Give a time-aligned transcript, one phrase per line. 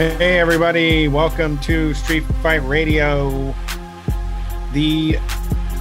[0.00, 3.54] Hey, everybody, welcome to Street Fight Radio,
[4.72, 5.18] the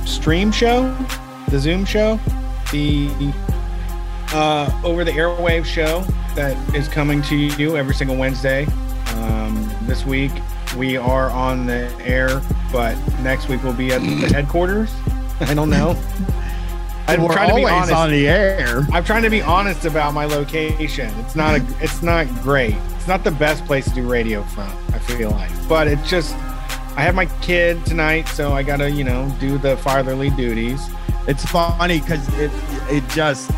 [0.05, 0.93] stream show,
[1.47, 2.19] the Zoom show,
[2.73, 3.33] the
[4.33, 6.01] uh, over the airwave show
[6.35, 8.65] that is coming to you every single Wednesday.
[9.13, 10.33] Um, this week
[10.75, 12.41] we are on the air,
[12.73, 14.93] but next week we'll be at the headquarters.
[15.39, 15.91] I don't know.
[17.07, 17.93] I'm We're trying to be honest.
[17.93, 18.85] on the air.
[18.91, 21.09] I'm trying to be honest about my location.
[21.19, 22.75] It's not a, it's not great.
[22.99, 24.69] It's not the best place to do radio from.
[24.93, 26.35] I feel like, but it's just
[26.95, 30.89] I have my kid tonight, so I gotta you know do the fatherly duties.
[31.27, 32.51] It's funny because it
[32.89, 33.49] it just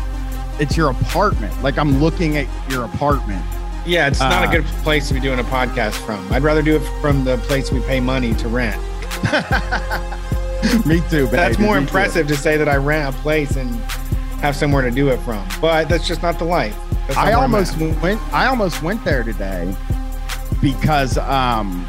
[0.60, 1.60] it's your apartment.
[1.62, 3.44] Like I'm looking at your apartment.
[3.84, 6.32] Yeah, it's not a Uh, good place to be doing a podcast from.
[6.32, 8.80] I'd rather do it from the place we pay money to rent.
[10.86, 11.26] Me too.
[11.26, 11.82] That's more me too.
[11.88, 13.74] impressive to say that I rent a place and
[14.40, 15.44] have somewhere to do it from.
[15.60, 16.76] But that's just not the life.
[17.06, 18.20] That's I almost went.
[18.32, 19.74] I almost went there today
[20.60, 21.86] because um,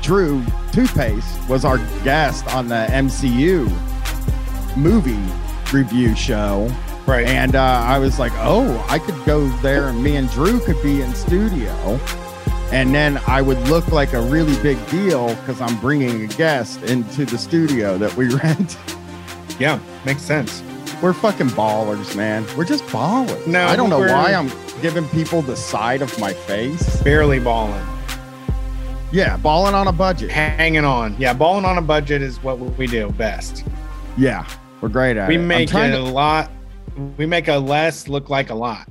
[0.00, 3.66] Drew Toothpaste was our guest on the MCU
[4.76, 5.18] movie
[5.72, 6.72] review show,
[7.06, 7.26] right.
[7.26, 10.80] and uh, I was like, "Oh, I could go there, and me and Drew could
[10.82, 11.98] be in studio."
[12.70, 16.82] And then I would look like a really big deal because I'm bringing a guest
[16.82, 18.76] into the studio that we rent.
[19.58, 20.62] yeah, makes sense.
[21.00, 22.44] We're fucking ballers, man.
[22.56, 23.46] We're just ballers.
[23.46, 24.50] No, I don't know why I'm
[24.82, 27.00] giving people the side of my face.
[27.02, 27.86] Barely balling.
[29.12, 30.28] Yeah, balling on a budget.
[30.30, 31.14] hanging on.
[31.18, 33.64] Yeah, balling on a budget is what we do best.
[34.16, 34.44] Yeah,
[34.80, 35.38] we're great at We it.
[35.38, 36.50] I'm make trying a lot.
[37.16, 38.88] We make a less look like a lot.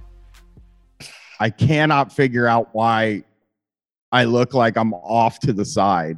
[1.41, 3.23] I cannot figure out why
[4.13, 6.17] I look like I'm off to the side.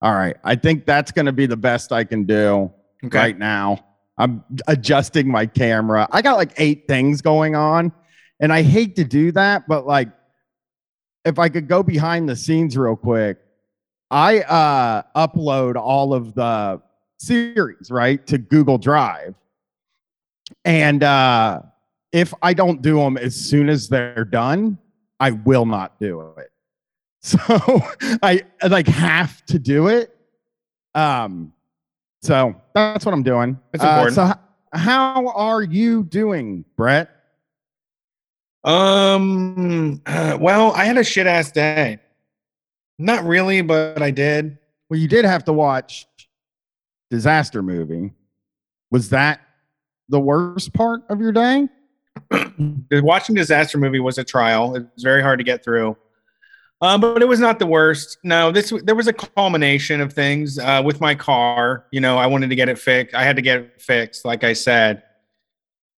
[0.00, 2.72] All right, I think that's going to be the best I can do
[3.04, 3.18] Okay.
[3.18, 3.84] right now.
[4.18, 6.08] I'm adjusting my camera.
[6.10, 7.92] I got like eight things going on,
[8.40, 10.08] and I hate to do that, but like,
[11.24, 13.38] if I could go behind the scenes real quick,
[14.10, 16.80] I uh, upload all of the
[17.18, 19.34] series right to Google Drive,
[20.64, 21.62] and uh,
[22.12, 24.78] if I don't do them as soon as they're done,
[25.20, 26.50] I will not do it.
[27.26, 27.40] So
[28.22, 30.16] I like have to do it.
[30.94, 31.52] Um,
[32.22, 33.58] so that's what I'm doing.
[33.72, 34.14] That's Uh, important.
[34.14, 37.10] so h- how are you doing, Brett?
[38.64, 40.02] Um.
[40.06, 42.00] uh, well, I had a shit ass day.
[42.98, 44.58] Not really, but I did.
[44.90, 46.06] Well, you did have to watch
[47.10, 48.12] disaster movie.
[48.90, 49.40] Was that
[50.08, 51.68] the worst part of your day?
[52.92, 54.74] Watching disaster movie was a trial.
[54.74, 55.96] It was very hard to get through.
[56.86, 58.18] Um, but it was not the worst.
[58.22, 61.86] No, this there was a culmination of things uh, with my car.
[61.90, 63.12] You know, I wanted to get it fixed.
[63.12, 65.02] I had to get it fixed, like I said.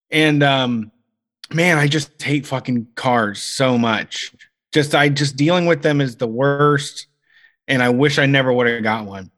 [0.09, 0.91] And um,
[1.53, 4.33] man, I just hate fucking cars so much.
[4.71, 7.05] Just I just dealing with them is the worst.
[7.67, 9.29] And I wish I never would have got one.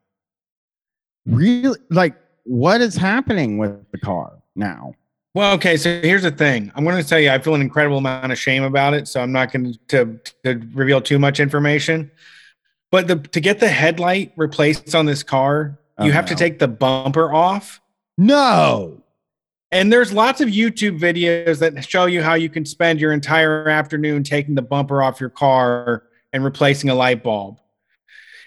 [1.26, 1.78] Really?
[1.90, 4.94] Like, what is happening with the car now?
[5.34, 6.70] Well, okay, so here's the thing.
[6.74, 9.20] I'm going to tell you, I feel an incredible amount of shame about it, so
[9.20, 12.10] I'm not going to to reveal too much information.
[12.90, 16.36] But the to get the headlight replaced on this car, Oh, you have to oh,
[16.36, 17.80] take the bumper off.
[18.16, 19.02] No.
[19.70, 23.68] And there's lots of YouTube videos that show you how you can spend your entire
[23.68, 27.58] afternoon taking the bumper off your car and replacing a light bulb.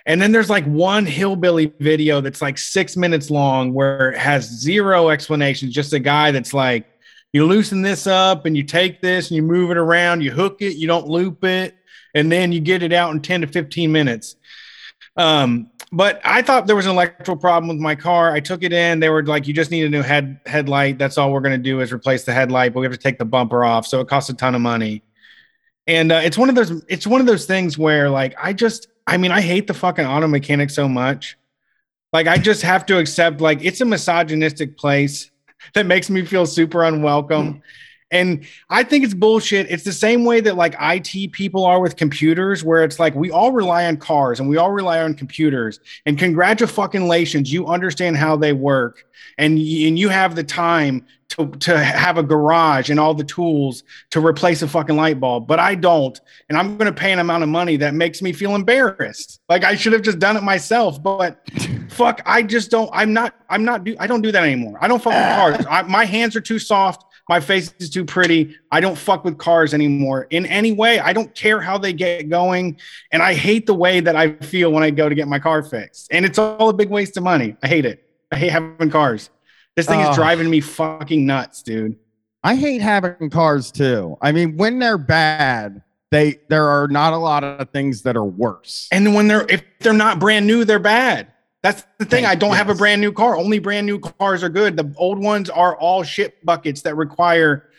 [0.06, 4.46] And then there's like one hillbilly video that's like six minutes long where it has
[4.46, 6.86] zero explanations, just a guy that's like,
[7.34, 10.62] you loosen this up and you take this and you move it around, you hook
[10.62, 11.76] it, you don't loop it,
[12.14, 14.36] and then you get it out in 10 to 15 minutes.
[15.18, 18.34] Um, but I thought there was an electrical problem with my car.
[18.34, 19.00] I took it in.
[19.00, 20.98] They were like, "You just need a new head headlight.
[20.98, 23.18] That's all we're going to do is replace the headlight, but we have to take
[23.18, 25.04] the bumper off." So it costs a ton of money.
[25.88, 26.84] And uh, it's one of those.
[26.88, 30.06] It's one of those things where, like, I just, I mean, I hate the fucking
[30.06, 31.38] auto mechanic so much.
[32.12, 35.30] Like, I just have to accept, like, it's a misogynistic place
[35.74, 37.62] that makes me feel super unwelcome.
[38.12, 39.70] And I think it's bullshit.
[39.70, 43.32] It's the same way that like IT people are with computers, where it's like we
[43.32, 45.80] all rely on cars and we all rely on computers.
[46.06, 49.06] And congratulations, you understand how they work,
[49.38, 53.84] and and you have the time to to have a garage and all the tools
[54.12, 55.48] to replace a fucking light bulb.
[55.48, 58.34] But I don't, and I'm going to pay an amount of money that makes me
[58.34, 59.42] feel embarrassed.
[59.50, 61.02] Like I should have just done it myself.
[61.02, 61.40] But
[61.90, 62.90] fuck, I just don't.
[62.94, 63.36] I'm not.
[63.50, 63.84] I'm not.
[63.84, 63.96] Do.
[64.00, 64.78] I don't do that anymore.
[64.82, 65.66] I don't fuck with cars.
[65.70, 67.04] I, my hands are too soft.
[67.28, 68.56] My face is too pretty.
[68.72, 71.00] I don't fuck with cars anymore in any way.
[71.00, 72.80] I don't care how they get going.
[73.12, 75.64] And I hate the way that I feel when I go to get my car
[75.64, 76.08] fixed.
[76.12, 77.56] And it's all a big waste of money.
[77.64, 78.08] I hate it.
[78.32, 79.32] I hate having cars.
[79.76, 80.10] This thing Oh.
[80.10, 81.98] is driving me fucking nuts, dude.
[82.44, 84.18] I hate having cars too.
[84.22, 85.82] I mean, when they're bad,
[86.12, 88.88] they there are not a lot of things that are worse.
[88.92, 91.28] And when they're if they're not brand new, they're bad.
[91.64, 92.26] That's the thing.
[92.26, 93.36] I don't have a brand new car.
[93.36, 94.78] Only brand new cars are good.
[94.78, 97.70] The old ones are all shit buckets that require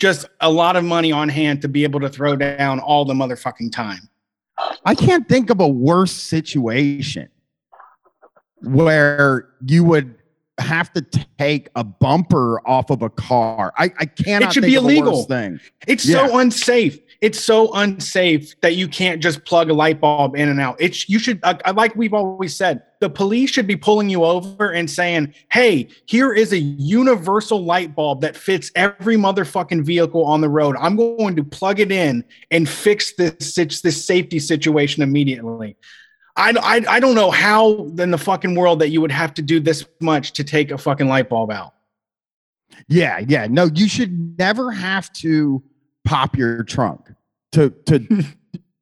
[0.00, 3.12] just a lot of money on hand to be able to throw down all the
[3.12, 4.08] motherfucking time.
[4.86, 7.28] I can't think of a worse situation
[8.62, 10.14] where you would
[10.58, 11.02] have to
[11.38, 13.72] take a bumper off of a car.
[13.76, 14.52] I, I cannot.
[14.52, 15.24] should think be illegal.
[15.24, 15.58] thing.
[15.86, 16.26] It's Yeah.
[16.28, 16.98] so unsafe.
[17.20, 20.76] It's so unsafe that you can't just plug a light bulb in and out.
[20.78, 24.70] It's you should uh, like we've always said, the police should be pulling you over
[24.72, 30.40] and saying, "Hey, here is a universal light bulb that fits every motherfucking vehicle on
[30.40, 30.76] the road.
[30.78, 35.76] I'm going to plug it in and fix this this safety situation immediately."
[36.36, 39.42] I, I, I don't know how in the fucking world that you would have to
[39.42, 41.74] do this much to take a fucking light bulb out.
[42.88, 43.46] Yeah, yeah.
[43.48, 45.62] No, you should never have to
[46.04, 47.08] pop your trunk
[47.52, 48.24] to to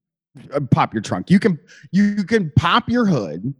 [0.55, 1.31] uh, pop your trunk.
[1.31, 1.59] You can
[1.91, 3.53] you can pop your hood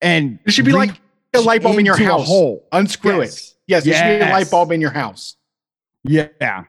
[0.00, 0.98] and It should be like
[1.34, 2.26] a light bulb in your house.
[2.26, 2.66] hole.
[2.72, 3.26] Unscrew it.
[3.26, 3.52] Yes.
[3.66, 5.36] Yes, there should be a light bulb in your house.
[6.04, 6.64] Yeah.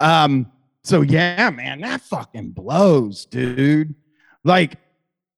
[0.00, 0.50] Um,
[0.84, 3.94] so yeah, man, that fucking blows, dude.
[4.44, 4.74] Like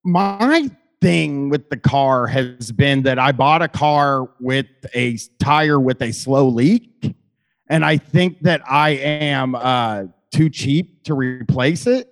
[0.05, 0.69] my
[1.01, 6.01] thing with the car has been that I bought a car with a tire with
[6.01, 7.15] a slow leak,
[7.67, 12.09] and I think that I am uh too cheap to replace it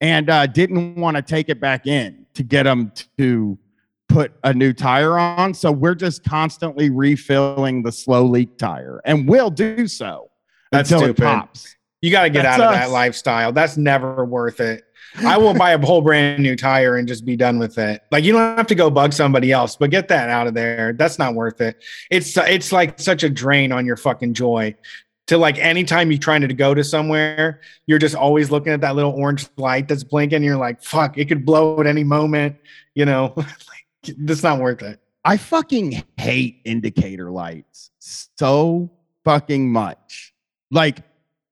[0.00, 3.58] and uh didn't want to take it back in to get them to
[4.08, 5.54] put a new tire on.
[5.54, 10.30] So we're just constantly refilling the slow leak tire and we'll do so
[10.70, 11.22] That's until stupid.
[11.22, 11.76] it pops.
[12.02, 12.86] You got to get That's out of us.
[12.86, 13.52] that lifestyle.
[13.52, 14.82] That's never worth it.
[15.20, 18.02] I will buy a whole brand new tire and just be done with it.
[18.10, 20.92] Like you don't have to go bug somebody else, but get that out of there.
[20.92, 21.82] That's not worth it.
[22.10, 24.74] It's it's like such a drain on your fucking joy.
[25.28, 28.96] To like anytime you're trying to go to somewhere, you're just always looking at that
[28.96, 30.42] little orange light that's blinking.
[30.42, 32.56] You're like, fuck, it could blow at any moment.
[32.94, 35.00] You know, like, that's not worth it.
[35.24, 38.90] I fucking hate indicator lights so
[39.24, 40.34] fucking much.
[40.70, 40.98] Like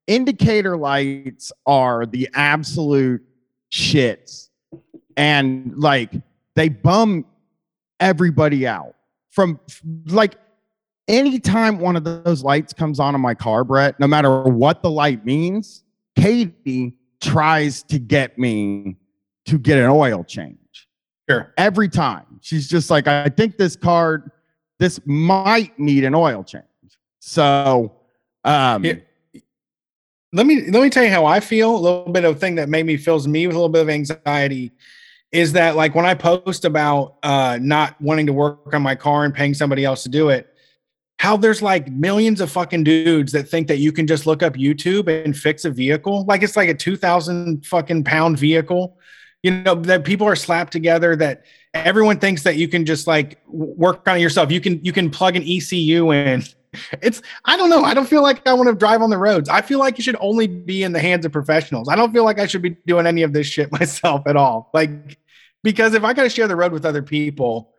[0.06, 3.22] indicator lights are the absolute
[3.72, 4.48] shits.
[5.16, 6.12] And like
[6.56, 7.26] they bum
[7.98, 8.94] everybody out
[9.30, 9.60] from
[10.06, 10.36] like
[11.08, 14.90] anytime one of those lights comes on in my car, Brett, no matter what the
[14.90, 15.84] light means,
[16.16, 18.96] Katie tries to get me
[19.46, 20.88] to get an oil change
[21.28, 21.52] Sure.
[21.58, 22.24] every time.
[22.40, 24.30] She's just like, I think this card,
[24.78, 26.64] this might need an oil change.
[27.20, 27.92] So,
[28.44, 28.94] um, Yeah.
[30.32, 31.74] Let me let me tell you how I feel.
[31.74, 33.90] A little bit of thing that made me fills me with a little bit of
[33.90, 34.70] anxiety
[35.32, 39.24] is that like when I post about uh not wanting to work on my car
[39.24, 40.54] and paying somebody else to do it,
[41.18, 44.54] how there's like millions of fucking dudes that think that you can just look up
[44.54, 46.24] YouTube and fix a vehicle.
[46.26, 48.98] Like it's like a 2000 fucking pound vehicle.
[49.42, 53.40] You know, that people are slapped together that everyone thinks that you can just like
[53.46, 54.50] work on it yourself.
[54.50, 56.42] You can you can plug an ECU in
[57.02, 57.84] it's I don't know.
[57.84, 59.48] I don't feel like I want to drive on the roads.
[59.48, 61.88] I feel like it should only be in the hands of professionals.
[61.88, 64.70] I don't feel like I should be doing any of this shit myself at all.
[64.74, 65.18] Like
[65.62, 67.74] because if I got to share the road with other people,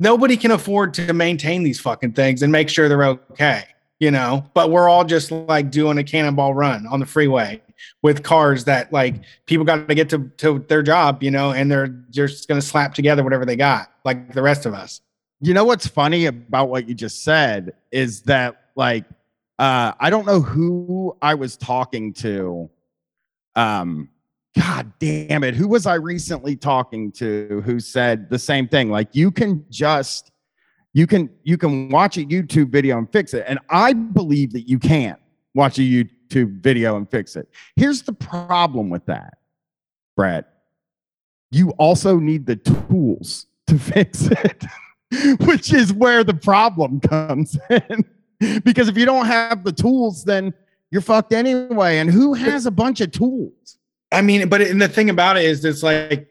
[0.00, 3.64] nobody can afford to maintain these fucking things and make sure they're okay,
[4.00, 4.44] you know?
[4.54, 7.62] But we're all just like doing a cannonball run on the freeway
[8.02, 11.70] with cars that like people got to get to to their job, you know, and
[11.70, 15.00] they're just going to slap together whatever they got like the rest of us.
[15.40, 19.04] you know what's funny about what you just said is that like
[19.58, 22.70] uh I don't know who I was talking to.
[23.56, 24.08] Um
[24.58, 29.08] god damn it, who was I recently talking to who said the same thing like
[29.12, 30.30] you can just
[30.94, 34.68] you can you can watch a YouTube video and fix it and I believe that
[34.68, 35.16] you can
[35.54, 37.48] watch a YouTube video and fix it.
[37.76, 39.38] Here's the problem with that.
[40.16, 40.48] Brett.
[41.50, 44.64] You also need the tools to fix it.
[45.40, 48.04] which is where the problem comes in.
[48.64, 50.54] because if you don't have the tools, then
[50.90, 51.98] you're fucked anyway.
[51.98, 53.78] And who has a bunch of tools?
[54.10, 56.28] I mean, but and the thing about it is, it's like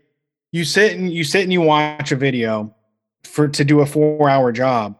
[0.51, 2.73] you sit and you sit and you watch a video
[3.23, 4.97] for to do a four hour job,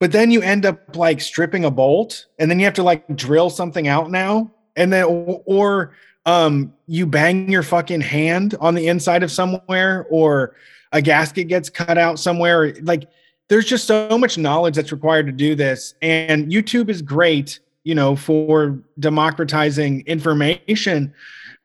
[0.00, 3.06] but then you end up like stripping a bolt, and then you have to like
[3.16, 5.04] drill something out now, and then
[5.44, 5.92] or,
[6.26, 10.56] um you bang your fucking hand on the inside of somewhere, or
[10.92, 12.74] a gasket gets cut out somewhere.
[12.82, 13.08] Like
[13.48, 17.94] there's just so much knowledge that's required to do this, and YouTube is great, you
[17.94, 21.14] know, for democratizing information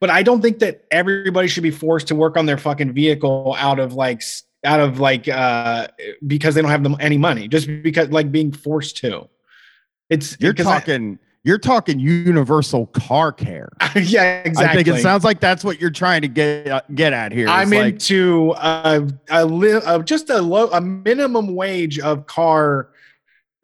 [0.00, 3.56] but I don't think that everybody should be forced to work on their fucking vehicle
[3.58, 4.22] out of like
[4.66, 5.88] out of like uh
[6.26, 9.28] because they don't have them any money just because like being forced to.
[10.10, 13.68] It's You're 'cause I- talking, You're talking universal car care.
[13.96, 14.64] yeah, exactly.
[14.66, 17.48] I think it sounds like that's what you're trying to get uh, get at here.
[17.48, 22.90] I'm like, into uh, a li- uh, just a low, a minimum wage of car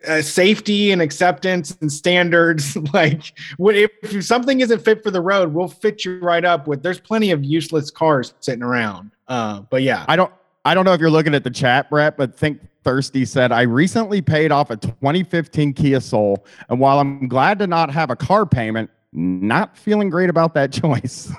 [0.06, 2.76] uh, safety and acceptance and standards.
[2.92, 3.22] like,
[3.56, 6.82] what if, if something isn't fit for the road, we'll fit you right up with.
[6.82, 9.12] There's plenty of useless cars sitting around.
[9.28, 10.32] Uh, but yeah, I don't
[10.64, 13.62] I don't know if you're looking at the chat, Brett, but think Thirsty said, I
[13.62, 18.16] recently paid off a 2015 Kia Soul, and while I'm glad to not have a
[18.16, 21.32] car payment, not feeling great about that choice.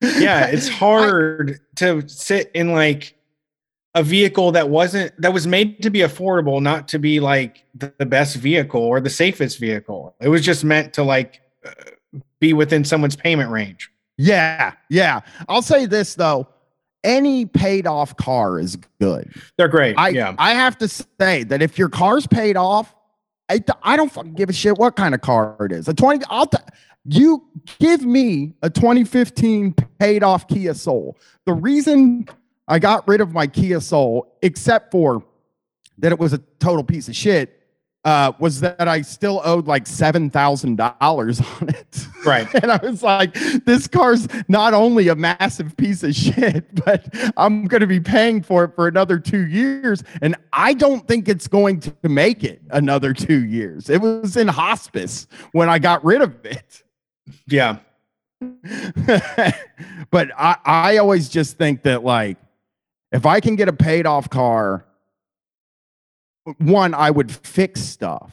[0.00, 3.14] yeah, it's hard to sit in like
[3.94, 7.92] a vehicle that wasn't that was made to be affordable, not to be like the,
[7.98, 10.14] the best vehicle or the safest vehicle.
[10.20, 11.72] It was just meant to like uh,
[12.38, 13.90] be within someone's payment range.
[14.16, 15.20] yeah, yeah.
[15.48, 16.46] I'll say this though.
[17.02, 19.32] Any paid off car is good.
[19.56, 19.96] They're great.
[19.98, 20.34] I yeah.
[20.38, 22.94] I have to say that if your car's paid off,
[23.48, 25.88] I, I don't fucking give a shit what kind of car it is.
[25.88, 26.58] A 20 I'll t-
[27.04, 27.44] you
[27.78, 31.16] give me a 2015 paid off Kia Soul.
[31.46, 32.28] The reason
[32.68, 35.24] I got rid of my Kia Soul except for
[35.98, 37.59] that it was a total piece of shit
[38.04, 42.06] uh, was that I still owed like $7,000 on it.
[42.24, 42.48] Right.
[42.60, 47.64] And I was like, this car's not only a massive piece of shit, but I'm
[47.66, 50.02] going to be paying for it for another two years.
[50.20, 53.88] And I don't think it's going to make it another two years.
[53.88, 56.82] It was in hospice when I got rid of it.
[57.46, 57.78] Yeah.
[60.10, 62.38] but I, I always just think that, like,
[63.12, 64.86] if I can get a paid off car,
[66.58, 68.32] one, I would fix stuff.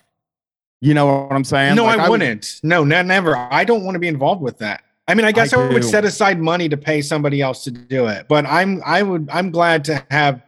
[0.80, 1.76] You know what I'm saying?
[1.76, 2.60] no, Like, I would- wouldn't.
[2.64, 3.36] no, ne- never.
[3.36, 4.84] I don't want to be involved with that.
[5.08, 8.08] I mean, I guess I, would set aside money to pay somebody else to do
[8.08, 10.42] it, but I'm I would I'm glad to have.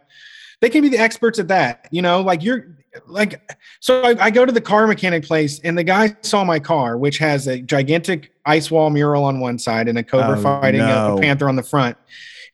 [0.60, 1.88] They can be the experts at that.
[1.90, 2.76] You know, like you're
[3.06, 3.40] like
[3.80, 4.02] so.
[4.02, 7.16] I, I go to the car mechanic place, and the guy saw my car, which
[7.18, 10.86] has a gigantic ice wall mural on one side and a cobra Oh, fighting a-
[10.86, 11.16] no.
[11.16, 11.96] a panther on the front.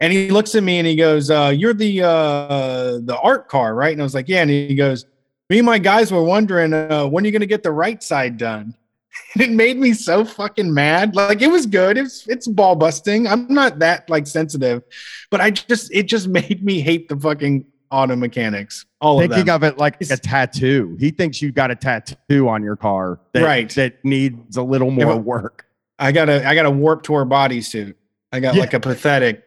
[0.00, 3.74] And he looks at me and he goes, uh, "You're the uh, the art car,
[3.74, 5.06] right?" And I was like, "Yeah." And he goes,
[5.48, 8.02] me and my guys were wondering uh, when are you going to get the right
[8.02, 8.74] side done
[9.34, 13.26] and it made me so fucking mad like it was good it's it's ball busting
[13.28, 14.82] i'm not that like sensitive
[15.30, 19.46] but i just it just made me hate the fucking auto mechanics all of thinking
[19.46, 20.96] them of it like a tattoo.
[20.98, 23.70] He thinks you've got a tattoo on your car that, Right.
[23.76, 25.64] that needs a little more work.
[26.00, 27.94] i got a i got a Warped Tour bodysuit
[28.32, 28.62] i got Yeah.
[28.62, 29.44] like a pathetic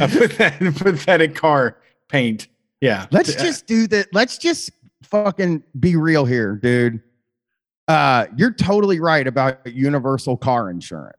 [0.00, 2.48] a pathetic, pathetic car paint
[2.80, 4.08] yeah Let's just do that.
[4.12, 4.70] Let's just
[5.04, 7.00] fucking be real here, dude.
[7.86, 11.16] Uh, you're totally right about universal car insurance.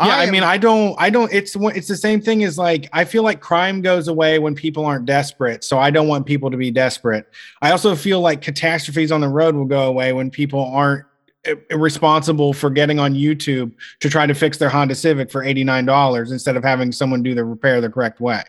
[0.00, 1.30] Yeah, I, am- mean, I don't, I don't.
[1.32, 4.54] It's one- it's the same thing as like I feel like crime goes away when
[4.54, 5.64] people aren't desperate.
[5.64, 7.26] So I don't want people to be desperate.
[7.60, 11.04] I also feel like catastrophes on the road will go away when people aren't
[11.46, 15.64] i- irresponsible for getting on YouTube to try to fix their Honda Civic for eighty
[15.64, 18.42] nine dollars instead of having someone do the repair the correct way.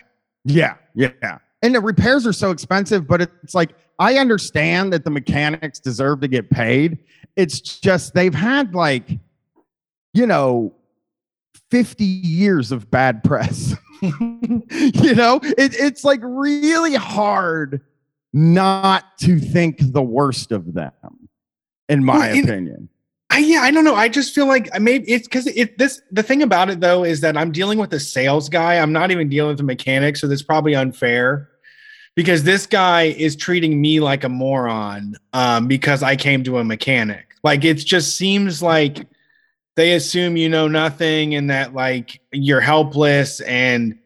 [0.46, 1.39] Yeah, yeah.
[1.62, 6.22] And the repairs are so expensive, but it's like I understand that the mechanics deserve
[6.22, 7.00] to get paid.
[7.36, 9.10] It's just they've had like,
[10.13, 10.74] you know,
[11.69, 13.75] 50 years of bad press.
[14.01, 17.81] you know, it, it's like really hard
[18.31, 20.91] not to think the worst of them,
[21.89, 22.89] in my Well, it- opinion.
[23.31, 23.93] I, yeah, I don't know.
[23.93, 27.03] I just feel like I maybe it's because it this the thing about it though
[27.03, 28.79] is that I'm dealing with a sales guy.
[28.79, 31.48] I'm not even dealing with a mechanic, so that's probably unfair.
[32.15, 36.63] Because this guy is treating me like a moron um, because I came to a
[36.63, 37.27] mechanic.
[37.43, 39.05] Like it just seems like
[39.75, 43.98] they assume you know nothing and that like you're helpless and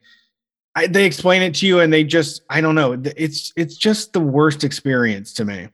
[0.75, 3.01] I, they explain it to you and they just I don't know.
[3.15, 5.69] It's it's just the worst experience to me.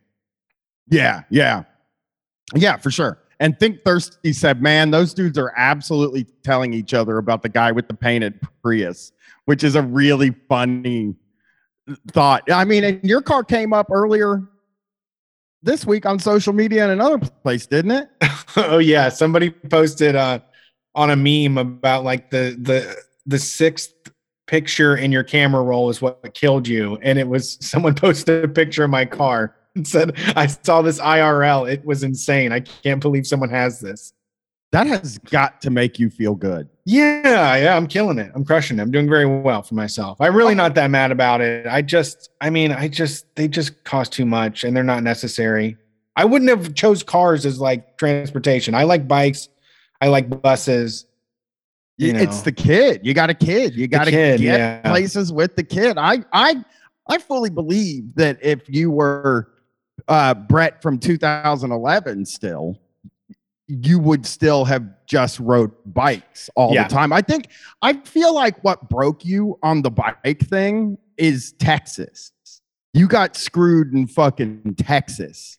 [0.89, 1.63] Yeah, yeah.
[2.55, 3.19] Yeah, for sure.
[3.39, 7.71] And Think Thirsty said, man, those dudes are absolutely telling each other about the guy
[7.71, 9.13] with the painted Prius,
[9.45, 11.15] which is a really funny
[12.11, 12.49] thought.
[12.51, 14.43] I mean, and your car came up earlier
[15.63, 18.09] this week on social media in another place, didn't it?
[18.57, 20.39] oh yeah, somebody posted uh
[20.95, 23.93] on a meme about like the the the sixth
[24.47, 28.47] picture in your camera roll is what killed you, and it was someone posted a
[28.47, 31.71] picture of my car and said, "I saw this IRL.
[31.71, 32.51] It was insane.
[32.51, 34.13] I can't believe someone has this."
[34.71, 36.69] That has got to make you feel good.
[36.85, 38.31] Yeah, yeah, I'm killing it.
[38.35, 38.83] I'm crushing it.
[38.83, 40.21] I'm doing very well for myself.
[40.21, 41.65] I'm really not that mad about it.
[41.65, 45.75] I just, I mean, I just, they just cost too much and they're not necessary.
[46.15, 48.75] I wouldn't have chose cars as like transportation.
[48.75, 49.49] I like bikes.
[50.01, 51.05] I like buses.
[51.97, 52.19] You know.
[52.19, 53.01] it's the kid.
[53.03, 53.73] You got a kid.
[53.75, 54.81] You got to get yeah.
[54.81, 55.97] places with the kid.
[55.97, 56.63] I I
[57.09, 59.51] I fully believe that if you were
[60.07, 62.77] uh, Brett from 2011 still,
[63.67, 66.87] you would still have just rode bikes all Yeah.
[66.87, 67.13] the time.
[67.13, 67.49] I think
[67.81, 72.31] I feel like what broke you on the bike thing is Texas.
[72.93, 75.57] You got screwed in fucking Texas.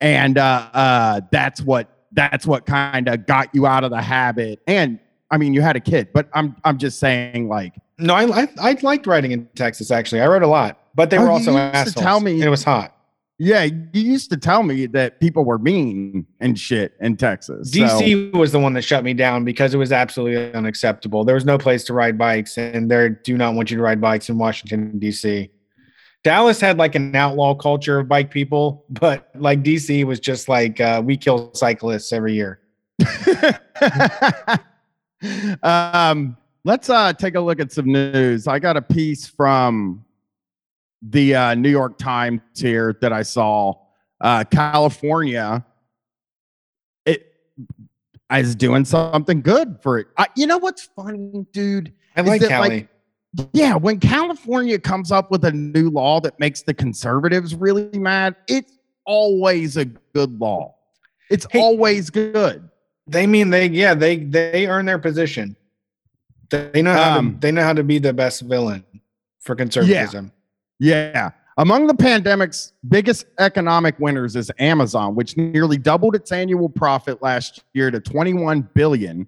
[0.00, 4.60] And uh uh that's what that's what kind of got you out of the habit.
[4.68, 8.42] And I mean you had a kid, but I'm I'm just saying like No, I,
[8.42, 9.90] I I liked riding in Texas.
[9.90, 11.94] Actually, I rode a lot, but they Oh, were also assholes.
[11.94, 12.94] tell me- and it was hot.
[13.38, 17.70] Yeah, you used to tell me that people were mean and shit in Texas.
[17.70, 21.24] So- DC was the one that shut me down because it was absolutely unacceptable.
[21.24, 24.00] There was no place to ride bikes, and they do not want you to ride
[24.00, 25.50] bikes in Washington D.C.
[26.24, 30.80] Dallas had like an outlaw culture of bike people, but like DC was just like
[30.80, 32.60] uh, we kill cyclists every year.
[35.62, 38.48] um, let's uh, take a look at some news.
[38.48, 40.04] I got a piece from
[41.02, 43.74] the uh, New York Times here that I saw.
[44.20, 45.64] Uh, California,
[47.06, 47.32] it
[48.32, 50.08] is doing something good for it.
[50.16, 51.92] I, you know what's funny, dude?
[52.16, 52.68] I like Cali.
[53.34, 57.96] like- Yeah, when California comes up with a new law that makes the conservatives really
[57.98, 58.72] mad, it's
[59.04, 60.74] always a good law.
[61.30, 62.68] It's Hey- always good.
[63.06, 65.56] they mean they yeah they they earn their position.
[66.50, 68.84] They know how Um, to they know how to be the best villain
[69.40, 70.24] for conservatism.
[70.26, 70.30] Yeah.
[71.58, 77.64] Among the pandemic's biggest economic winners is Amazon, which nearly doubled its annual profit last
[77.74, 79.26] year to 21 billion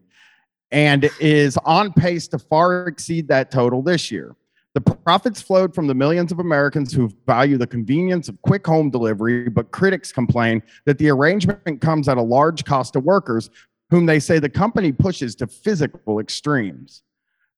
[0.71, 4.37] and is on pace to far exceed that total this year.
[4.75, 8.88] The profits flowed from the millions of Americans who value the convenience of quick home
[8.88, 13.50] delivery, but critics complain that the arrangement comes at a large cost to workers,
[13.90, 17.02] whom they say the company pushes to physical extremes.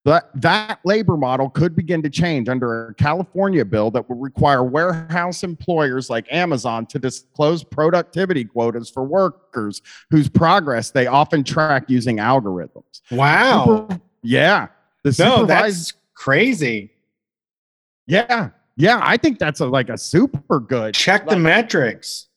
[0.05, 4.61] That, that labor model could begin to change under a California bill that would require
[4.61, 11.85] warehouse employers like Amazon to disclose productivity quotas for workers whose progress they often track
[11.87, 13.01] using algorithms.
[13.11, 13.65] Wow.
[13.65, 14.67] Super- yeah.
[15.03, 16.91] The no, that's crazy.
[18.05, 18.49] yeah.
[18.75, 18.99] Yeah.
[19.01, 20.95] I think that's a, like a super good.
[20.95, 22.27] check the metrics.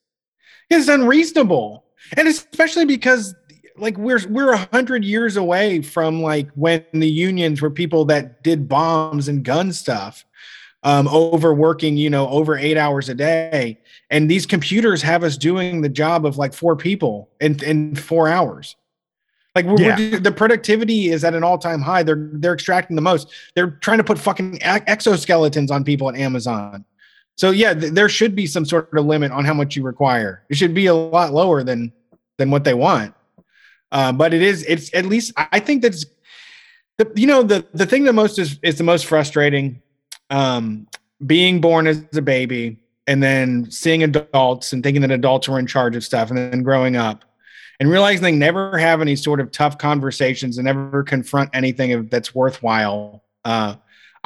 [0.68, 1.84] It's unreasonable,
[2.16, 3.34] and especially because
[3.78, 8.42] like we're we're a hundred years away from like when the unions were people that
[8.42, 10.24] did bombs and gun stuff,
[10.82, 13.78] um, overworking you know over eight hours a day,
[14.10, 18.28] and these computers have us doing the job of like four people in in four
[18.28, 18.76] hours.
[19.54, 19.96] Like we're, Yeah.
[19.96, 22.02] we're, the productivity is at an all time high.
[22.02, 23.28] They're they're extracting the most.
[23.54, 26.84] They're trying to put fucking exoskeletons on people at Amazon.
[27.36, 30.42] So yeah, th- there should be some sort of limit on how much you require.
[30.48, 31.92] It should be a lot lower than
[32.38, 33.14] than what they want.
[33.96, 34.62] Uh, but it is.
[34.64, 36.04] It's at least I think that's
[36.98, 39.80] the you know the the thing that most is is the most frustrating.
[40.28, 40.86] Um,
[41.24, 45.66] being born as a baby and then seeing adults and thinking that adults were in
[45.66, 47.24] charge of stuff, and then growing up
[47.80, 52.34] and realizing they never have any sort of tough conversations and never confront anything that's
[52.34, 53.24] worthwhile.
[53.46, 53.76] Uh,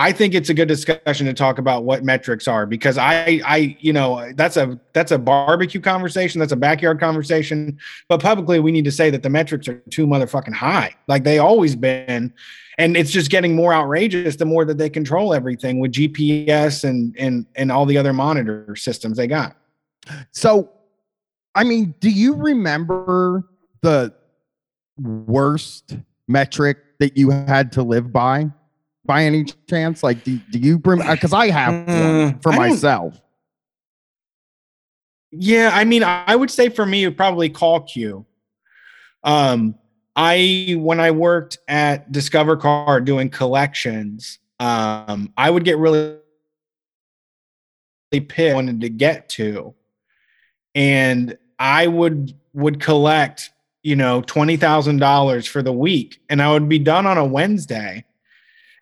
[0.00, 3.76] I think it's a good discussion to talk about what metrics are because I, I,
[3.80, 7.78] you know, that's a that's a barbecue conversation, that's a backyard conversation.
[8.08, 11.38] But publicly, we need to say that the metrics are too motherfucking high, like they
[11.38, 12.32] always been,
[12.78, 17.14] and it's just getting more outrageous the more that they control everything with GPS and
[17.18, 19.54] and and all the other monitor systems they got.
[20.30, 20.70] So,
[21.54, 23.44] I mean, do you remember
[23.82, 24.14] the
[24.98, 25.94] worst
[26.26, 28.50] metric that you had to live by?
[29.10, 30.78] By any chance, like, do, do you?
[30.78, 33.20] Because I have one Mm, for I myself.
[35.32, 38.24] Yeah, I mean, I would say for me, it would probably call Q.
[39.24, 39.74] Um,
[40.14, 46.16] I when I worked at Discover Card doing collections, um, I would get really
[48.12, 49.74] pissed wanted to get to,
[50.76, 53.50] and I would would collect,
[53.82, 57.24] you know, twenty thousand dollars for the week, and I would be done on a
[57.24, 58.04] Wednesday.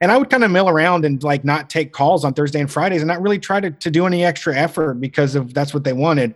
[0.01, 2.71] And I would kind of mill around and like not take calls on Thursday and
[2.71, 5.83] Fridays and not really try to, to do any extra effort because of that's what
[5.85, 6.35] they wanted.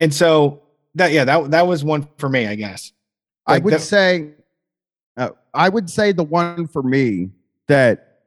[0.00, 0.62] And so
[0.94, 2.92] that yeah, that that was one for me, I guess.
[3.46, 4.30] I would that- say,
[5.16, 7.30] uh, I would say the one for me
[7.68, 8.18] that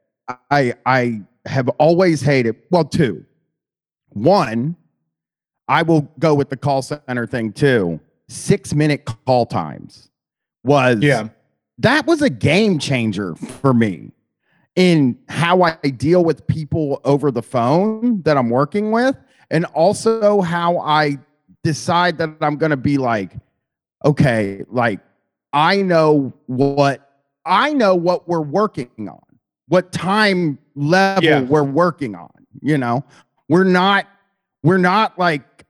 [0.50, 2.56] I I have always hated.
[2.70, 3.24] Well, two.
[4.10, 4.76] One,
[5.68, 8.00] I will go with the call center thing too.
[8.28, 10.10] Six minute call times
[10.64, 11.28] was Yeah.
[11.78, 14.10] that was a game changer for me
[14.76, 19.16] in how I deal with people over the phone that I'm working with,
[19.50, 21.18] and also how I
[21.64, 23.32] decide that I'm going to be like,
[24.04, 25.00] okay, like
[25.52, 27.02] I know what
[27.44, 29.22] I know what we're working on,
[29.68, 31.40] what time level Yeah.
[31.42, 32.30] we're working on.
[32.60, 33.04] You know,
[33.48, 34.06] we're not
[34.62, 35.64] we're not like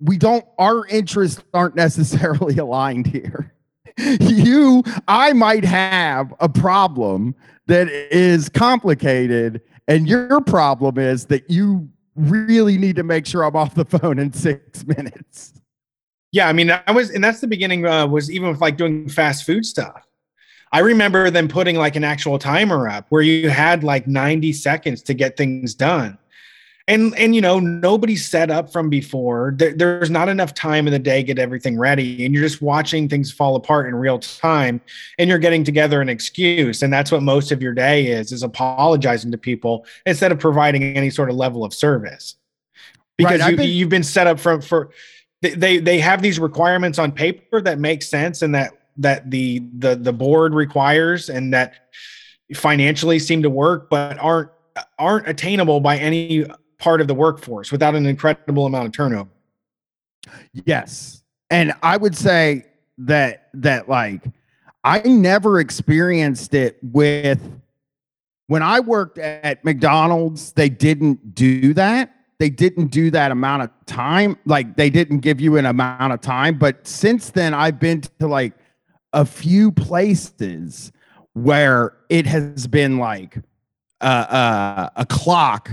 [0.00, 3.52] we don't our interests aren't necessarily aligned here.
[4.20, 7.34] you, I might have a problem
[7.66, 13.56] that is complicated, and your problem is that you really need to make sure I'm
[13.56, 15.54] off the phone in six minutes.
[16.32, 17.86] Yeah, I mean, I was, and that's the beginning.
[17.86, 20.06] Uh, was even with like doing fast food stuff.
[20.72, 25.00] I remember them putting like an actual timer up where you had like 90 seconds
[25.04, 26.18] to get things done
[26.88, 29.54] and and you know nobody's set up from before.
[29.56, 32.62] There, there's not enough time in the day to get everything ready and you're just
[32.62, 34.80] watching things fall apart in real time
[35.18, 38.42] and you're getting together an excuse and that's what most of your day is is
[38.42, 42.36] apologizing to people instead of providing any sort of level of service.
[43.16, 44.90] Because right, you, been, you've been set up for for
[45.40, 49.96] they they have these requirements on paper that make sense and that that the the
[49.96, 51.74] the board requires and that
[52.54, 54.50] financially seem to work but aren't
[54.98, 56.44] aren't attainable by any
[56.78, 59.30] part of the workforce without an incredible amount of turnover.
[60.52, 61.22] Yes.
[61.50, 62.66] And I would say
[62.98, 64.22] that that like
[64.84, 67.40] I never experienced it with
[68.48, 72.14] when I worked at McDonald's, they didn't do that.
[72.38, 74.36] They didn't do that amount of time.
[74.44, 76.58] Like they didn't give you an amount of time.
[76.58, 78.52] But since then, I've been to like
[79.12, 80.92] a few places
[81.32, 83.38] where it has been like
[84.00, 85.70] uh, uh, a clock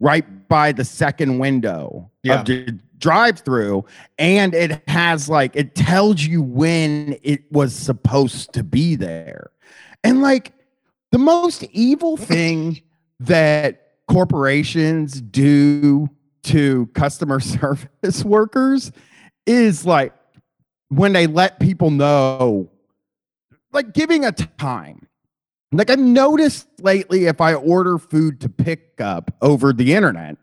[0.00, 2.40] right by the second window yeah.
[2.40, 3.84] of the drive through
[4.18, 9.50] and it has like it tells you when it was supposed to be there
[10.04, 10.52] and like
[11.12, 12.80] the most evil thing
[13.20, 16.08] that corporations do
[16.42, 18.92] to customer service workers
[19.46, 20.12] is like
[20.88, 22.68] when they let people know
[23.72, 25.06] like giving a time
[25.72, 30.36] like I've noticed lately, if I order food to pick up over the internet,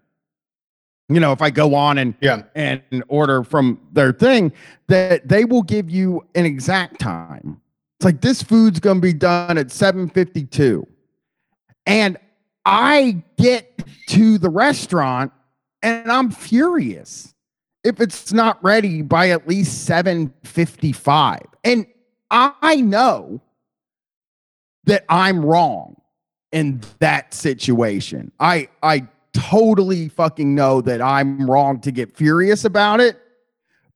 [1.09, 2.43] you know, if I go on and yeah.
[2.55, 4.51] and order from their thing,
[4.87, 7.61] that they will give you an exact time.
[7.97, 10.85] It's like this food's gonna be done at 752.
[11.85, 12.17] And
[12.65, 15.31] I get to the restaurant
[15.81, 17.33] and I'm furious
[17.83, 21.39] if it's not ready by at least 755.
[21.63, 21.85] And
[22.29, 23.41] I know
[24.87, 26.01] that I'm wrong
[26.51, 28.31] in that situation.
[28.39, 33.19] I I totally fucking know that I'm wrong to get furious about it,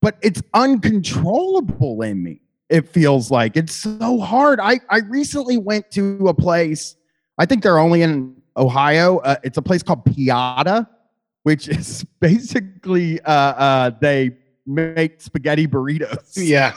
[0.02, 2.42] but it's uncontrollable in me.
[2.70, 4.60] It feels like it's so hard.
[4.60, 6.96] I I recently went to a place.
[7.38, 9.18] I think they're only in Ohio.
[9.20, 10.88] Uh, it's a place called Piada,
[11.44, 14.32] which is basically uh, uh, they
[14.66, 16.34] make spaghetti burritos.
[16.36, 16.74] Yeah.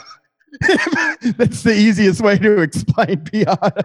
[1.37, 3.83] That's the easiest way to explain Piada.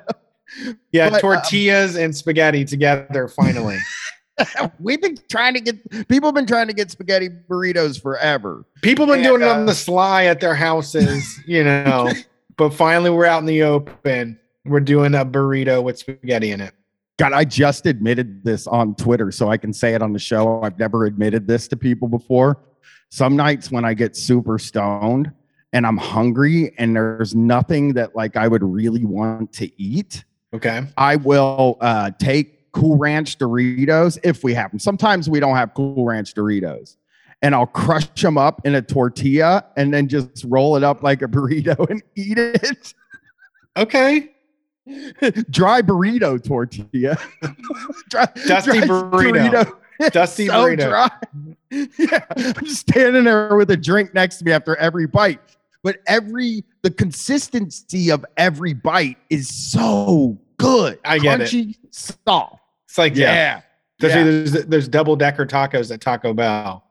[0.93, 3.79] Yeah, but, tortillas um, and spaghetti together finally.
[4.81, 8.65] We've been trying to get people have been trying to get spaghetti burritos forever.
[8.83, 12.11] People have been and, doing uh, it on the sly at their houses, you know.
[12.57, 14.39] but finally we're out in the open.
[14.65, 16.75] We're doing a burrito with spaghetti in it.
[17.19, 20.63] God, I just admitted this on Twitter, so I can say it on the show.
[20.63, 22.59] I've never admitted this to people before.
[23.11, 25.31] Some nights when I get super stoned,
[25.73, 30.25] and I'm hungry and there's nothing that like I would really want to eat.
[30.53, 30.83] Okay.
[30.97, 34.81] I will uh, take Cool Ranch Doritos if we have them.
[34.81, 36.97] Sometimes we don't have Cool Ranch Doritos.
[37.43, 41.23] And I'll crush them up in a tortilla and then just roll it up like
[41.23, 42.95] a burrito and eat it.
[43.77, 44.33] Okay.
[45.51, 47.17] dry burrito tortilla.
[48.11, 49.65] dry, Dusty dry burrito.
[50.01, 50.13] burrito.
[50.13, 50.89] Dusty so burrito.
[50.89, 51.11] Dry.
[51.99, 52.25] Yeah.
[52.37, 55.41] I'm just standing there with a drink next to me after every bite
[55.83, 60.99] but every the consistency of every bite is so good.
[61.05, 61.95] I get Crunchy, it.
[62.27, 62.61] Soft.
[62.89, 63.35] It's like yeah.
[63.35, 63.61] yeah.
[64.01, 64.51] Especially yeah.
[64.51, 66.85] there's there's double decker tacos at Taco Bell.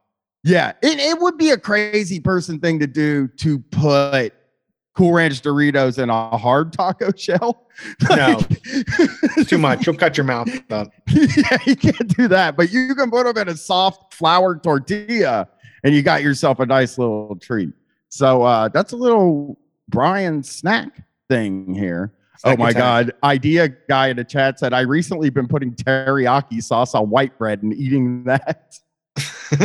[0.44, 4.34] Yeah, it, it would be a crazy person thing to do to put
[4.96, 7.68] Cool Ranch Doritos in a hard taco shell.
[8.10, 9.86] No, it's too much.
[9.86, 10.92] You'll cut your mouth up.
[11.08, 12.56] yeah, you can't do that.
[12.56, 15.48] But you can put them in a soft flour tortilla,
[15.84, 17.72] and you got yourself a nice little treat.
[18.10, 22.12] So uh, that's a little Brian snack thing here.
[22.44, 23.12] oh my God.
[23.24, 27.64] Idea guy in the chat said, I recently been putting teriyaki sauce on white bread
[27.64, 28.76] and eating that.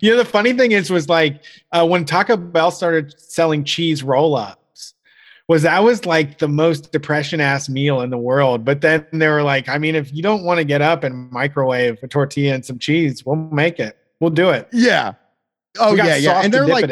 [0.00, 4.02] you know, the funny thing is, was like uh, when Taco Bell started selling cheese
[4.02, 4.94] roll ups,
[5.48, 8.64] was that was like the most depression ass meal in the world.
[8.64, 11.30] But then they were like, I mean, if you don't want to get up and
[11.30, 13.96] microwave a tortilla and some cheese, we'll make it.
[14.20, 14.68] We'll do it.
[14.72, 15.14] Yeah.
[15.78, 16.16] Oh, yeah.
[16.16, 16.42] Yeah.
[16.42, 16.90] And they're like,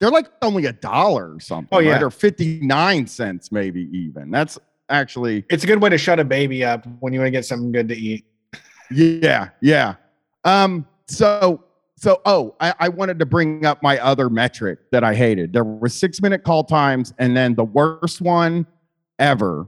[0.00, 1.68] they're like only a dollar or something.
[1.72, 1.92] Oh, yeah.
[1.92, 2.02] Right?
[2.02, 4.30] Or 59 cents, maybe even.
[4.30, 4.58] That's
[4.88, 5.44] actually.
[5.50, 7.72] It's a good way to shut a baby up when you want to get something
[7.72, 8.24] good to eat.
[8.90, 9.50] yeah.
[9.60, 9.94] Yeah.
[10.44, 11.64] Um, so
[11.98, 15.52] so oh, I, I wanted to bring up my other metric that I hated.
[15.52, 18.66] There were six minute call times, and then the worst one
[19.18, 19.66] ever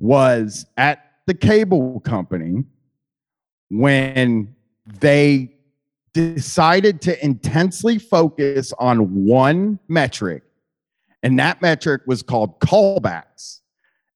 [0.00, 2.64] was at the cable company
[3.68, 4.54] when
[5.00, 5.54] they
[6.12, 10.42] decided to intensely focus on one metric,
[11.22, 13.60] and that metric was called callbacks.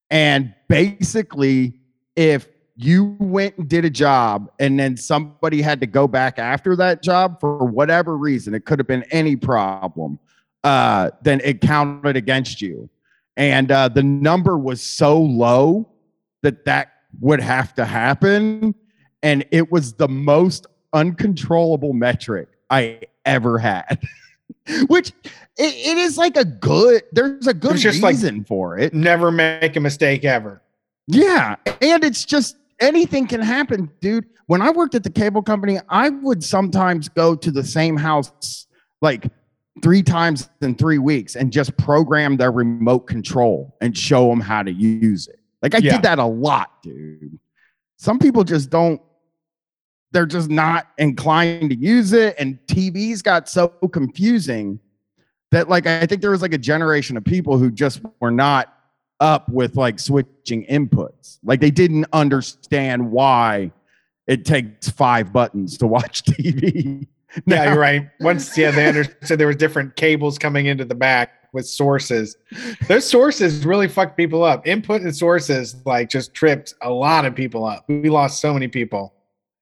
[0.09, 1.79] And basically,
[2.15, 6.75] if you went and did a job and then somebody had to go back after
[6.75, 10.19] that job for whatever reason, it could have been any problem,
[10.63, 12.89] uh, then it counted against you.
[13.35, 15.89] And uh, the number was so low
[16.43, 18.75] that that would have to happen.
[19.23, 23.99] And it was the most uncontrollable metric I ever had.
[24.87, 25.09] Which
[25.57, 28.93] it, it is like a good, there's a good just like- reason for it.
[28.93, 30.61] Never make a mistake ever.
[31.07, 31.55] Yeah.
[31.81, 34.25] And it's just anything can happen, dude.
[34.47, 38.67] When I worked at the cable company, I would sometimes go to the same house
[39.01, 39.27] like
[39.83, 44.63] three times in three weeks and just program their remote control and show them how
[44.63, 45.39] to use it.
[45.61, 45.93] Like I Yeah.
[45.93, 47.39] did that a lot, dude.
[47.97, 49.01] Some people just don't,
[50.11, 52.35] they're just not inclined to use it.
[52.39, 54.79] And TVs got so confusing
[55.51, 58.73] that, like, I think there was like a generation of people who just were not
[59.19, 61.39] up with like switching inputs.
[61.43, 63.71] Like they didn't understand why
[64.27, 67.07] it takes five buttons to watch TV.
[67.45, 68.09] Yeah, you're right.
[68.19, 72.35] Once, yeah, they understood there was different cables coming into the back with sources.
[72.87, 74.67] Those sources really fucked people up.
[74.67, 77.85] Input and sources like just tripped a lot of people up.
[77.87, 79.13] We lost so many people.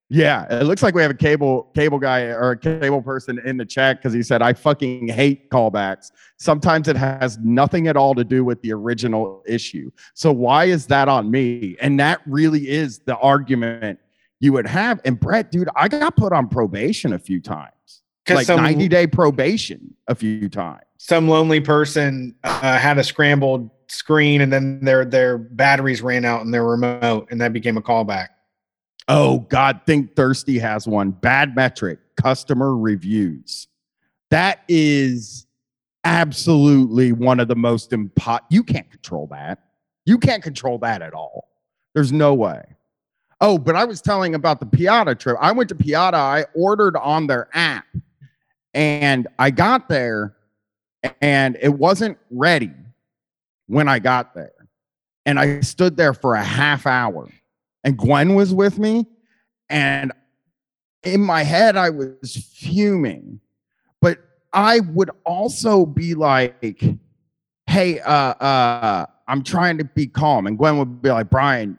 [0.09, 3.57] Yeah, it looks like we have a cable cable guy or a cable person in
[3.57, 6.11] the chat because he said I fucking hate callbacks.
[6.37, 9.89] Sometimes it has nothing at all to do with the original issue.
[10.13, 11.75] So why is that on me?
[11.81, 13.99] And that really is the argument
[14.39, 15.01] you would have.
[15.05, 19.07] And Brett, dude, I got put on probation a few times, like some 90 day
[19.07, 20.83] probation a few times.
[20.97, 26.41] some lonely person uh, had a scrambled screen and then their their batteries ran out
[26.41, 28.29] in their remote and that became a callback.
[29.07, 31.11] Oh God, Think Thirsty has one.
[31.11, 33.67] Bad metric, customer reviews.
[34.31, 35.45] That is
[36.03, 39.59] absolutely one of the most impo- you can't control that.
[40.05, 41.49] You can't control that at all.
[41.93, 42.63] There's no way.
[43.41, 45.37] Oh, but I was telling about the Piada trip.
[45.39, 47.85] I went to Piada, I ordered on their app,
[48.73, 50.35] and I got there
[51.21, 52.71] and it wasn't ready
[53.67, 54.51] when I got there.
[55.25, 57.29] And I stood there for a half hour
[57.85, 59.05] and Gwen was with me.
[59.69, 60.11] And
[61.03, 63.39] in my head, I was fuming.
[64.01, 64.17] But
[64.51, 66.83] I would also be like,
[67.67, 70.47] hey, uh, uh, I'm trying to be calm.
[70.47, 71.77] And Gwen would be like, Brian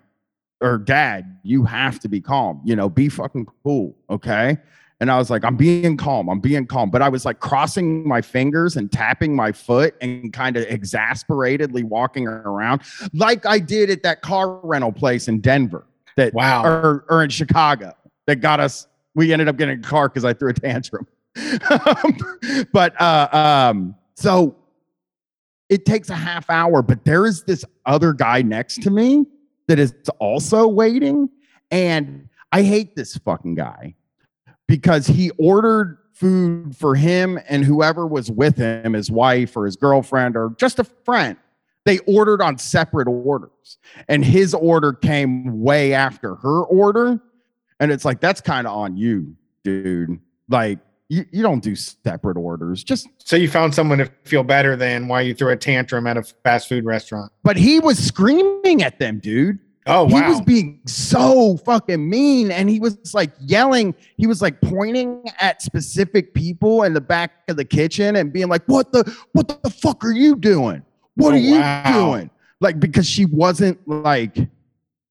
[0.63, 2.63] or dad, you have to be calm.
[2.65, 3.97] You know, be fucking cool.
[4.09, 4.57] Okay.
[5.01, 6.29] And I was like, I'm being calm.
[6.29, 6.91] I'm being calm.
[6.91, 11.83] But I was like crossing my fingers and tapping my foot and kind of exasperatedly
[11.83, 15.85] walking around like I did at that car rental place in Denver
[16.17, 16.65] that Wow.
[16.65, 17.95] or, or in Chicago
[18.27, 18.87] that got us.
[19.15, 21.07] We ended up getting a car because I threw a tantrum.
[22.73, 24.57] but uh, um, so
[25.69, 29.25] it takes a half hour, but there is this other guy next to me
[29.69, 31.29] that is also waiting.
[31.71, 33.95] And I hate this fucking guy
[34.69, 39.77] because he ordered food for him and whoever was with him, his wife or his
[39.77, 41.37] girlfriend or just a friend.
[41.87, 47.19] They ordered on separate orders, and his order came way after her order.
[47.81, 50.19] And it's like, that's kind of on you, dude.
[50.49, 52.83] Like, you, you don't do separate orders.
[52.83, 56.17] Just, So you found someone to feel better than why you threw a tantrum at
[56.17, 57.31] a fast food restaurant.
[57.45, 59.59] but he was screaming at them, dude.
[59.87, 60.21] Oh wow.
[60.21, 63.95] He was being so fucking mean and he was like yelling.
[64.17, 68.49] He was like pointing at specific people in the back of the kitchen and being
[68.49, 70.83] like, What the what the fuck are you doing?
[71.17, 71.93] What Oh, are you wow.
[72.13, 72.31] doing?
[72.61, 74.37] Like because she wasn't like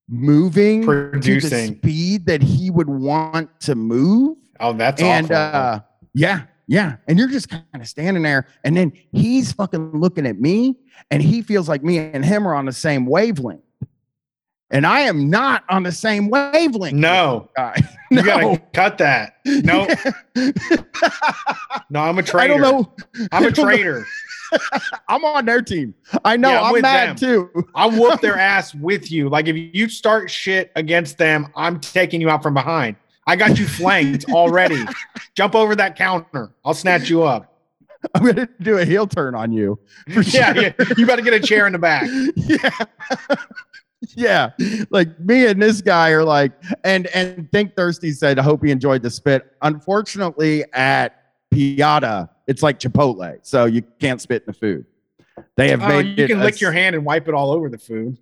[0.08, 4.38] moving to the speed that he would want to move.
[4.60, 5.36] oh, that's and awful.
[5.36, 5.80] uh
[6.14, 6.96] yeah, yeah.
[7.08, 10.76] And you're just kind of standing there, and then he's fucking looking at me,
[11.12, 13.62] and he feels like me and him are on the same wavelength.
[14.72, 16.94] And I am not on the same wavelength.
[16.94, 17.50] with No.
[18.10, 18.24] you no.
[18.24, 19.36] gotta cut that.
[19.46, 19.88] No,
[21.90, 22.54] no, I'm a traitor.
[22.56, 22.94] I don't know.
[23.32, 24.06] I'm a traitor.
[25.10, 25.94] I'm on their team.
[26.24, 26.52] I know.
[26.52, 27.50] Yeah, I'm I'm mad too.
[27.74, 29.30] I'll whoop their ass with you.
[29.30, 32.96] Like if you start shit against them, I'm taking you out from behind.
[33.28, 34.84] I got you flanked already.
[35.36, 36.52] Jump over that counter.
[36.64, 37.52] I'll snatch you up.
[38.14, 39.80] I'm gonna do a heel turn on you.
[40.14, 40.74] For Yeah, yeah.
[40.98, 42.08] You better get a chair in the back.
[42.36, 42.70] yeah.
[44.16, 44.52] yeah,
[44.92, 46.52] like me and this guy are like,
[46.84, 49.52] and and Think Thirsty said, I hope he enjoyed the spit.
[49.64, 51.25] Unfortunately, at
[51.56, 54.86] Piada, it's like Chipotle, so you can't spit in the food.
[55.58, 57.78] They have Oh, made you can lick your hand and wipe it all over the
[57.78, 58.18] food.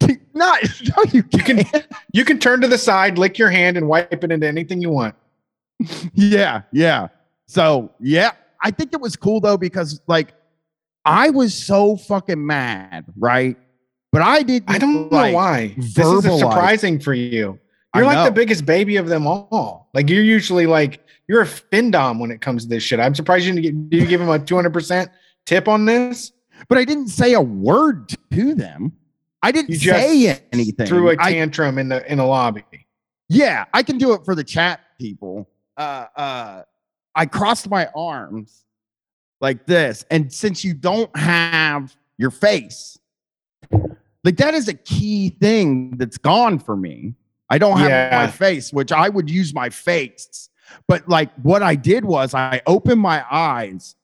[0.34, 1.64] Not, no, you You can
[2.12, 4.90] you can turn to the side, lick your hand, and wipe it into anything you
[4.90, 5.14] want.
[6.12, 7.08] Yeah, yeah.
[7.46, 10.34] So yeah, I think it was cool though because like
[11.04, 13.56] I was so fucking mad, right?
[14.10, 14.70] But I didn't.
[14.70, 15.74] I don't like, know why.
[15.76, 17.58] This is surprising for you.
[17.98, 19.88] I You're like the biggest baby of them all.
[19.94, 23.00] Like you're usually like you're a findom when it comes to this shit.
[23.00, 25.10] I'm surprised you didn't get, you give him a 200 percent
[25.46, 26.32] tip on this?
[26.68, 28.92] But I didn't say a word to them.
[29.42, 30.86] I didn't say anything.
[30.86, 32.64] Threw a tantrum in the in the lobby.
[33.28, 35.48] Yeah, I can do it for the chat people.
[35.76, 36.62] Uh, uh,
[37.14, 38.64] I crossed my arms
[39.40, 42.98] like this, and since you don't have your face,
[44.24, 47.14] like that is a key thing that's gone for me.
[47.50, 48.10] I don't have Yeah.
[48.12, 50.48] my face, which I would use my face,
[50.86, 53.94] but like what I did was I opened my eyes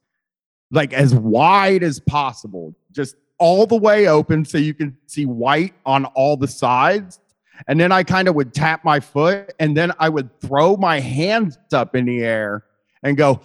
[0.70, 5.74] like as wide as possible, just all the way open so you can see white
[5.84, 7.20] on all the sides.
[7.68, 10.98] And then I kind of would tap my foot and then I would throw my
[11.00, 12.64] hands up in the air
[13.02, 13.42] and go,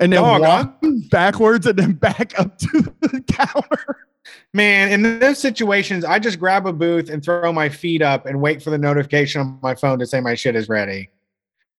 [0.00, 0.78] and then Dog, walk
[1.10, 4.07] backwards and then back up to the counter.
[4.54, 8.40] Man, in those situations, I just grab a booth and throw my feet up and
[8.40, 11.10] wait for the notification on my phone to say my shit is ready.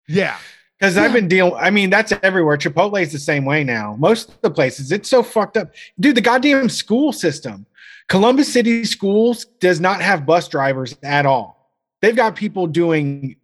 [0.08, 0.38] Yeah.
[0.80, 1.04] Because Yeah.
[1.04, 2.58] I've been dealing, I mean, that's everywhere.
[2.58, 3.96] Chipotle is the same way now.
[4.00, 5.72] Most of the places, it's so fucked up.
[6.00, 7.66] Dude, the goddamn school system.
[8.08, 11.72] Columbus City Schools does not have bus drivers at all.
[12.02, 13.36] They've got people doing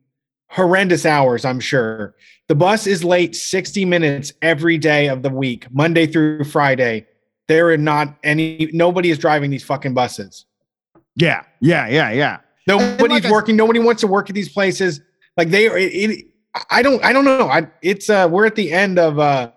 [0.49, 2.15] horrendous hours, I'm sure.
[2.47, 7.05] The bus is late 60 minutes every day of the week, Monday through Friday.
[7.47, 10.45] There are not any, nobody is driving these fucking buses.
[11.15, 11.43] Yeah.
[11.61, 11.87] Yeah.
[11.87, 12.11] Yeah.
[12.11, 12.37] Yeah.
[12.67, 13.55] Nobody's like I- working.
[13.55, 15.01] Nobody wants to work at these places.
[15.37, 15.77] Like they are.
[15.77, 16.25] It, it,
[16.71, 17.03] I don't.
[17.03, 17.47] I don't know.
[17.47, 17.67] I.
[17.81, 18.09] It's.
[18.09, 18.27] Uh.
[18.31, 19.19] We're at the end of.
[19.19, 19.51] Uh.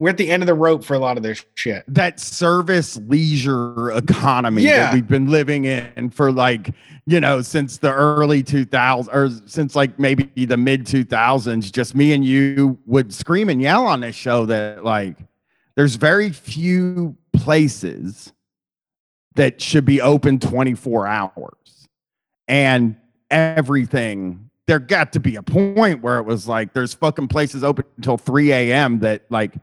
[0.00, 1.84] We're at the end of the rope for a lot of this shit.
[1.86, 4.86] that service leisure economy Yeah.
[4.86, 6.74] that we've been living in for like
[7.06, 12.12] you know since the early 2000s or since like maybe the mid 2000s just me
[12.14, 15.16] and you would scream and yell on this show that like
[15.76, 18.32] there's very few places
[19.34, 21.88] that should be open 24 hours
[22.48, 22.96] and
[23.30, 27.84] everything there got to be a point where it was like there's fucking places open
[27.96, 29.54] until 3 a.m that like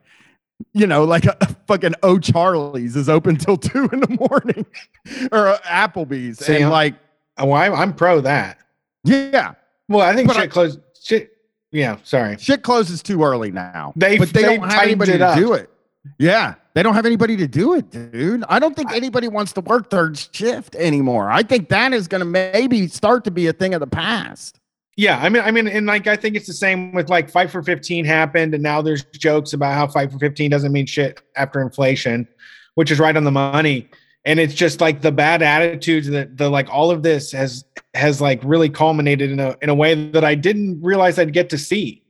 [0.73, 4.65] you know, like a, fucking O'Charlie's is open till two in the morning,
[5.31, 6.95] or uh, Applebee's, See, and I'm- like,
[7.37, 8.57] Oh, I, I'm pro that.
[9.05, 9.53] yeah,
[9.87, 10.81] Well, I think shit I- closed.
[11.01, 11.31] Shit.
[11.71, 11.95] Yeah.
[12.03, 12.35] Sorry.
[12.37, 13.93] shit closes too early now.
[13.95, 15.69] They- but they, they don't have anybody to do it.
[16.17, 18.43] Yeah, they don't have anybody to do it, dude.
[18.47, 21.29] I don't think anybody wants to work third shift anymore.
[21.29, 24.59] I think that is going to maybe start to be a thing of the past.
[24.95, 25.19] Yeah.
[25.19, 25.43] I mean.
[25.43, 25.67] I mean.
[25.67, 28.81] And like, I think it's the same with like Fight for 15 happened, and now
[28.81, 32.27] there's jokes about how Fight for 15 doesn't mean shit after inflation,
[32.75, 33.89] which is right on the money.
[34.25, 38.21] And it's just like the bad attitudes that the like all of this has has
[38.21, 41.57] like really culminated in a in a way that I didn't realize I'd get to
[41.57, 42.03] see.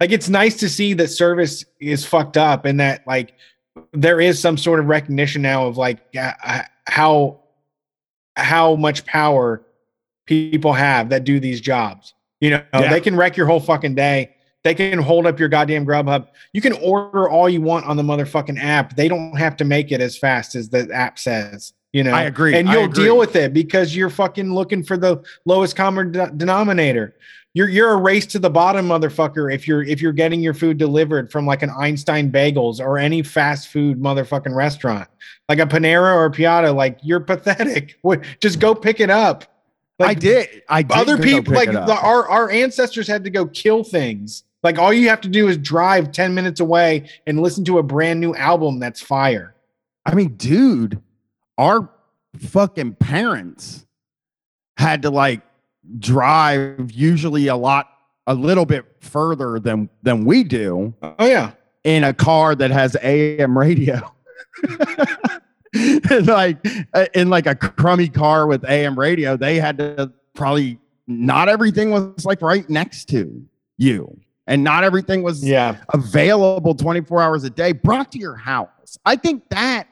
[0.00, 3.34] Like it's nice to see that service is fucked up and that like
[3.92, 7.40] there is some sort of recognition now of like uh, how
[8.36, 9.64] how much power
[10.26, 12.14] people have that do these jobs.
[12.40, 12.90] You know, Yeah.
[12.90, 14.34] they can wreck your whole fucking day.
[14.62, 16.28] They can hold up your goddamn Grubhub.
[16.52, 18.94] You can order all you want on the motherfucking app.
[18.96, 21.72] They don't have to make it as fast as the app says.
[21.92, 22.54] You know, I agree.
[22.54, 23.04] and you'll agree.
[23.04, 27.14] deal with it because you're fucking looking for the lowest common de- denominator.
[27.58, 29.52] You're you're a race to the bottom, motherfucker.
[29.52, 33.20] If you're if you're getting your food delivered from like an Einstein Bagels or any
[33.20, 35.08] fast food motherfucking restaurant,
[35.48, 37.96] like a Panera or a Piada, like you're pathetic.
[38.02, 39.44] What- Just go pick it up.
[39.98, 40.62] I did.
[40.68, 44.44] I did Other people like the, our our ancestors had to go kill things.
[44.62, 47.82] Like all you have to do is drive ten minutes away and listen to a
[47.82, 49.56] brand new album that's fire.
[50.06, 51.02] I mean, dude,
[51.58, 51.90] our
[52.38, 53.84] fucking parents
[54.76, 55.42] had to like
[55.98, 57.88] drive usually a lot,
[58.26, 61.52] a little bit further than than we do Oh yeah,
[61.84, 64.00] in a car that has AM radio.
[66.10, 71.48] Like uh, in like a crummy car with AM radio, they had to probably not
[71.48, 75.76] everything was like right next to you, and not everything was yeah.
[75.92, 78.98] available 24 hours a day brought to your house.
[79.04, 79.88] I think that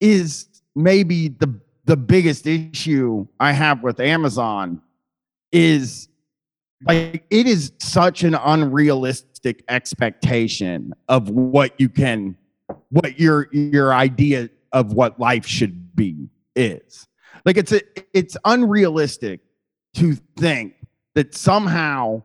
[0.00, 4.82] is maybe the the biggest issue I have with Amazon
[5.54, 6.08] is
[6.86, 12.36] like it is such an unrealistic expectation of what you can
[12.90, 17.06] what your your idea of what life should be is.
[17.44, 17.80] Like it's a,
[18.12, 19.40] it's unrealistic
[19.94, 20.74] to think
[21.14, 22.22] that somehow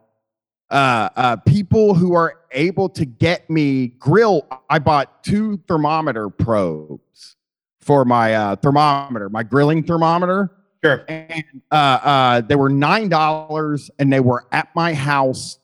[0.71, 4.47] uh, uh, people who are able to get me grill.
[4.69, 7.36] I bought two thermometer probes
[7.80, 10.51] for my uh, thermometer, my grilling thermometer.
[10.84, 11.03] Sure.
[11.07, 15.59] And uh, uh, they were nine dollars, and they were at my house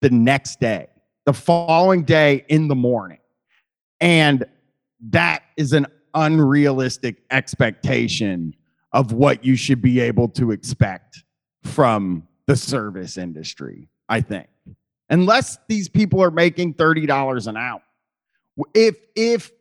[0.00, 0.88] the next day,
[1.26, 3.20] the following day in the morning,
[4.00, 4.44] and
[5.10, 8.54] that is an unrealistic expectation
[8.92, 11.22] of what you should be able to expect
[11.62, 13.88] from the service industry.
[14.08, 14.48] I think,
[15.08, 17.80] unless these people are making thirty dollars an hour.
[18.74, 19.52] If if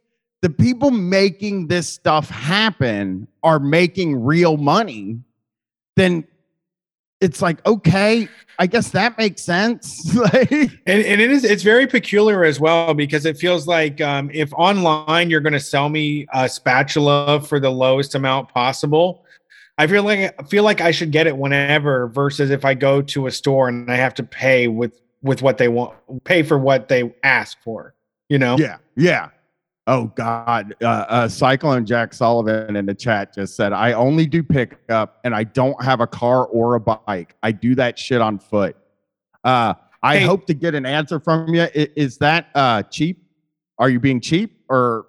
[0.41, 5.19] the people making this stuff happen are making real money,
[5.95, 6.25] then
[7.19, 8.27] it's like okay,
[8.59, 10.15] I guess that makes sense.
[10.33, 14.29] like, and, and it is it's very peculiar as well because it feels like um,
[14.33, 19.25] if online you're going to sell me a spatula for the lowest amount possible,
[19.77, 23.01] I feel like I feel like I should get it whenever versus if I go
[23.01, 26.57] to a store and I have to pay with with what they want, pay for
[26.57, 27.93] what they ask for.
[28.29, 28.57] You know?
[28.57, 29.29] Yeah, yeah.
[29.89, 34.43] Oh God, uh, uh, Cyclone Jack Sullivan in the chat just said, "I only do
[34.43, 37.35] pickup, and I don't have a car or a bike.
[37.41, 38.75] I do that shit on foot."
[39.45, 40.25] Uh, I Hey.
[40.25, 41.61] hope to get an answer from you.
[41.63, 43.23] I- Is that uh, cheap?
[43.79, 45.05] Are you being cheap, or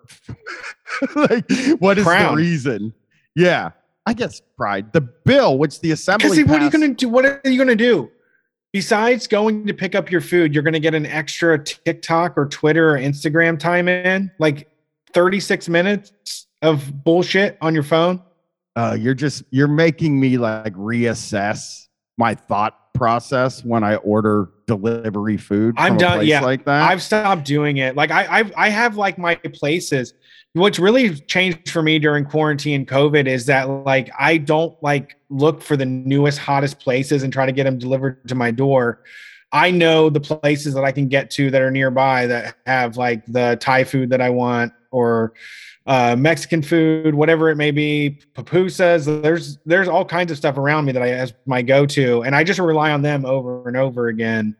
[1.17, 1.45] like
[1.81, 2.37] what is Crown.
[2.37, 2.95] the reason?
[3.35, 3.71] Yeah,
[4.07, 4.93] I guess pride.
[4.93, 6.31] The bill, which the assembly.
[6.31, 7.09] Because what are you going to do?
[7.09, 8.11] What are you going to do?
[8.79, 12.47] Besides going to pick up your food, you're going to get an extra TikTok or
[12.47, 14.71] Twitter or Instagram time in, like
[15.15, 18.23] 36 minutes of bullshit on your phone.
[18.77, 25.39] uh, you're just you're making me like reassess my thought process when I order delivery
[25.39, 25.75] food.
[25.77, 26.89] I'm from a done- place yeah, like that.
[26.89, 27.97] I've stopped doing it.
[27.97, 30.15] Like I, I've, I have like my places.
[30.55, 35.17] What's really changed for me during quarantine and COVID is that like I don't like
[35.29, 39.03] look for the newest, hottest places and try to get them delivered to my door.
[39.53, 43.25] I know the places that I can get to that are nearby that have like
[43.27, 45.33] the Thai food that I want or
[45.87, 49.23] uh, Mexican food, whatever it may be, pupusas.
[49.23, 52.37] There's there's all kinds of stuff around me that I as my go to, and
[52.37, 54.55] I just rely on them over and over again.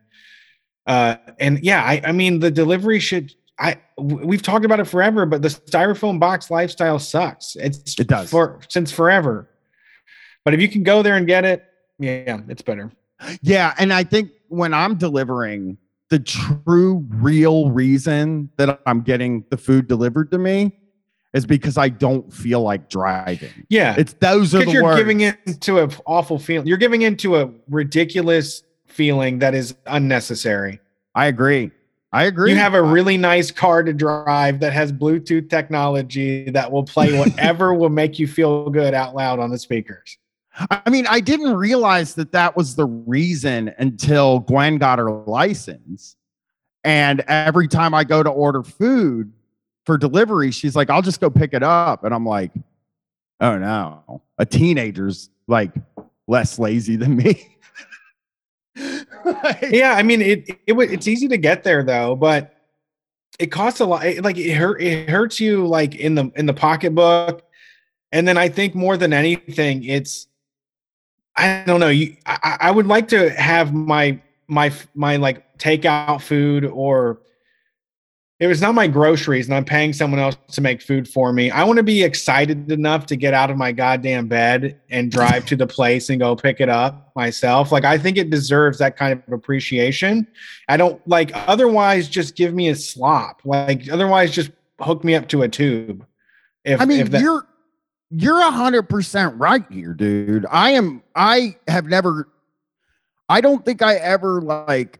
[0.87, 3.33] Uh, and yeah, I, I mean the delivery should.
[3.59, 7.55] I we've talked about it forever, but the styrofoam box lifestyle sucks.
[7.57, 8.29] It's It does.
[8.29, 9.49] for since forever.
[10.45, 11.65] But if you can go there and get it,
[11.99, 12.91] yeah, it's better.
[13.41, 15.77] yeah, and I think when I'm delivering,
[16.09, 20.75] the true real reason that I'm getting the food delivered to me
[21.33, 23.51] is because I don't feel like driving.
[23.69, 24.97] Yeah, It's those are because the you're words.
[24.99, 26.65] giving into an awful feeling.
[26.65, 30.79] You're giving into a ridiculous feeling that is unnecessary.
[31.13, 31.69] I agree.
[32.11, 32.51] I agree.
[32.51, 37.17] You have a really nice car to drive that has Bluetooth technology that will play
[37.19, 40.17] whatever will make you feel good out loud on the speakers.
[40.71, 46.15] I mean, I didn't realize that that was the reason until Gwen got her license.
[46.83, 49.31] And every time I go to order food
[49.85, 52.03] for delivery, she's like, I'll just go pick it up.
[52.03, 52.51] And I'm like,
[53.39, 55.71] oh no, a teenager's like
[56.27, 57.55] less lazy than me.
[59.69, 60.49] Yeah, I mean it.
[60.67, 62.55] It it's easy to get there though, but
[63.39, 64.03] it costs a lot.
[64.21, 64.81] Like it hurt.
[64.81, 67.43] It hurts you like in the in the pocketbook,
[68.11, 70.27] and then I think more than anything, it's
[71.35, 71.89] I don't know.
[71.89, 77.21] You, I, I would like to have my my my like takeout food or
[78.39, 81.51] if it's not my groceries and I'm paying someone else to make food for me,
[81.51, 85.45] I want to be excited enough to get out of my goddamn bed and drive
[85.47, 87.69] to the place and go pick it up myself.
[87.71, 90.25] Like I think it deserves that kind of appreciation.
[90.69, 93.41] I don't like otherwise just give me a slop.
[93.43, 96.05] Like otherwise just hook me up to a tube.
[96.63, 97.45] If I mean, if that, you're
[98.09, 100.45] you're a hundred percent right here, dude.
[100.49, 101.03] I am.
[101.13, 102.29] I have never.
[103.27, 104.99] I don't think I ever like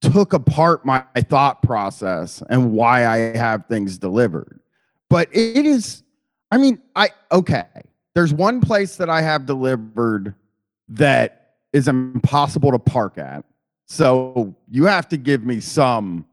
[0.00, 4.60] took apart my thought process and why I have things delivered.
[5.08, 6.02] But it is.
[6.50, 7.64] I mean, I okay.
[8.14, 10.34] There's one place that I have delivered
[10.88, 13.44] that is impossible to park at.
[13.86, 16.24] So you have to give me some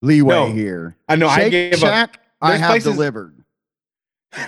[0.00, 0.96] leeway No, here.
[1.08, 1.78] I know I Shake gave up.
[1.80, 3.41] Shack, I have places- delivered.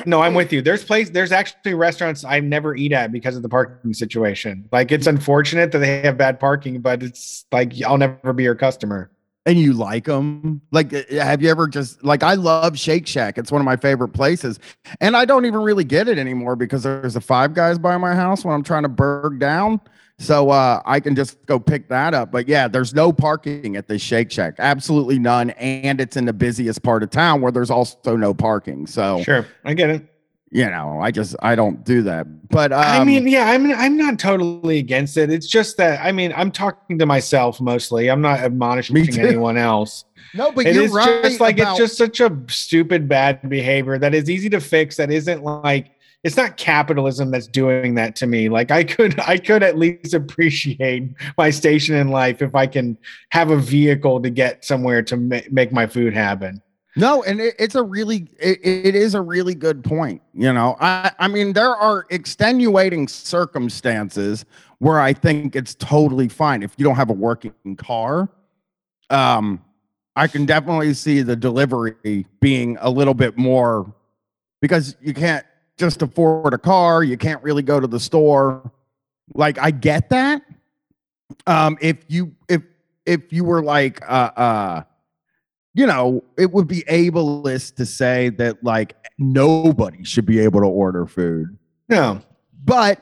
[0.07, 0.63] No, I'm with you.
[0.63, 4.67] There's place there's actually restaurants I never eat at because of the parking situation.
[4.73, 8.55] Like it's unfortunate that they have bad parking, but it's like I'll never be your
[8.55, 9.11] customer.
[9.47, 13.37] and you like them like uh, have you ever just like i love shake shack
[13.37, 14.59] it's one of my favorite places
[15.03, 18.15] and i don't even really get it anymore because there's a five guys by my
[18.15, 19.79] house when i'm trying to berg down
[20.19, 23.89] so uh i can just go pick that up but yeah there's no parking at
[23.89, 27.71] this shake shack absolutely none and it's in the busiest part of town where there's
[27.71, 30.07] also no parking so Sure, I get it.
[30.53, 32.49] you know, I just I don't do that.
[32.49, 35.29] But um, I mean, yeah, I'm I'm not totally against it.
[35.31, 38.09] It's just that I mean, I'm talking to myself mostly.
[38.09, 40.05] I'm not admonishing anyone else.
[40.33, 41.25] no, but It you're right.
[41.25, 44.95] just like about- it's just such a stupid bad behavior that is easy to fix.
[44.97, 45.91] That isn't like
[46.25, 48.49] it's not capitalism that's doing that to me.
[48.49, 52.99] Like I could I could at least appreciate my station in life if I can
[53.29, 56.63] have a vehicle to get somewhere to ma- make my food happen.
[56.97, 60.23] No, and it, it's a really it, it is a really good point.
[60.33, 64.47] You know, I I mean there are extenuating circumstances
[64.79, 68.29] where I think it's totally fine if you don't have a working car.
[69.11, 69.63] Um,
[70.17, 73.93] I can definitely see the delivery being a little bit more
[74.61, 75.45] because you can't
[75.79, 77.03] just afford a car.
[77.05, 78.71] You can't really go to the store.
[79.35, 80.43] Like I get that.
[81.47, 82.63] Um, if you if
[83.07, 84.83] if you were like uh uh
[85.77, 90.67] you know, it would be ableist to say that like nobody should be able to
[90.67, 91.59] order food,
[91.89, 92.21] No.
[92.65, 93.01] but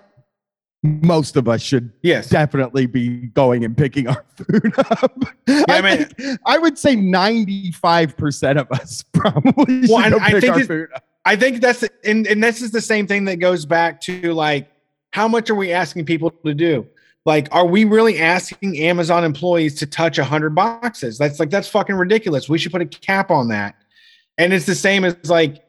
[0.82, 2.30] most of us should Yes.
[2.30, 5.12] definitely be going and picking our food up.
[5.46, 10.40] I, I mean- think- I would say 95% of us probably should Well, I pick
[10.40, 11.04] think our it- food up.
[11.24, 14.70] I think that's and and this is the same thing that goes back to like
[15.12, 16.86] how much are we asking people to do?
[17.24, 21.18] Like, are we really asking Amazon employees to touch hundred boxes?
[21.18, 22.48] That's like that's fucking ridiculous.
[22.48, 23.76] We should put a cap on that.
[24.38, 25.64] And it's the same as like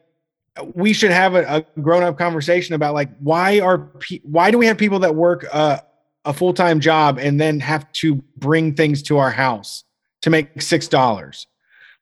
[0.74, 4.66] we should have a, a grown-up conversation about like why are pe- why do we
[4.66, 5.78] have people that work uh,
[6.24, 9.84] a full-time job and then have to bring things to our house
[10.22, 11.46] to make six dollars?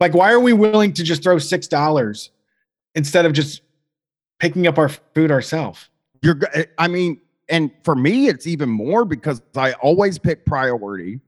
[0.01, 2.31] Like, why are we willing to just throw six dollars
[2.95, 3.63] instead of just
[4.39, 5.89] picking up our food ourselves.
[6.23, 11.21] You're, eh, I mean, and for me, it's even more because I always pick priority.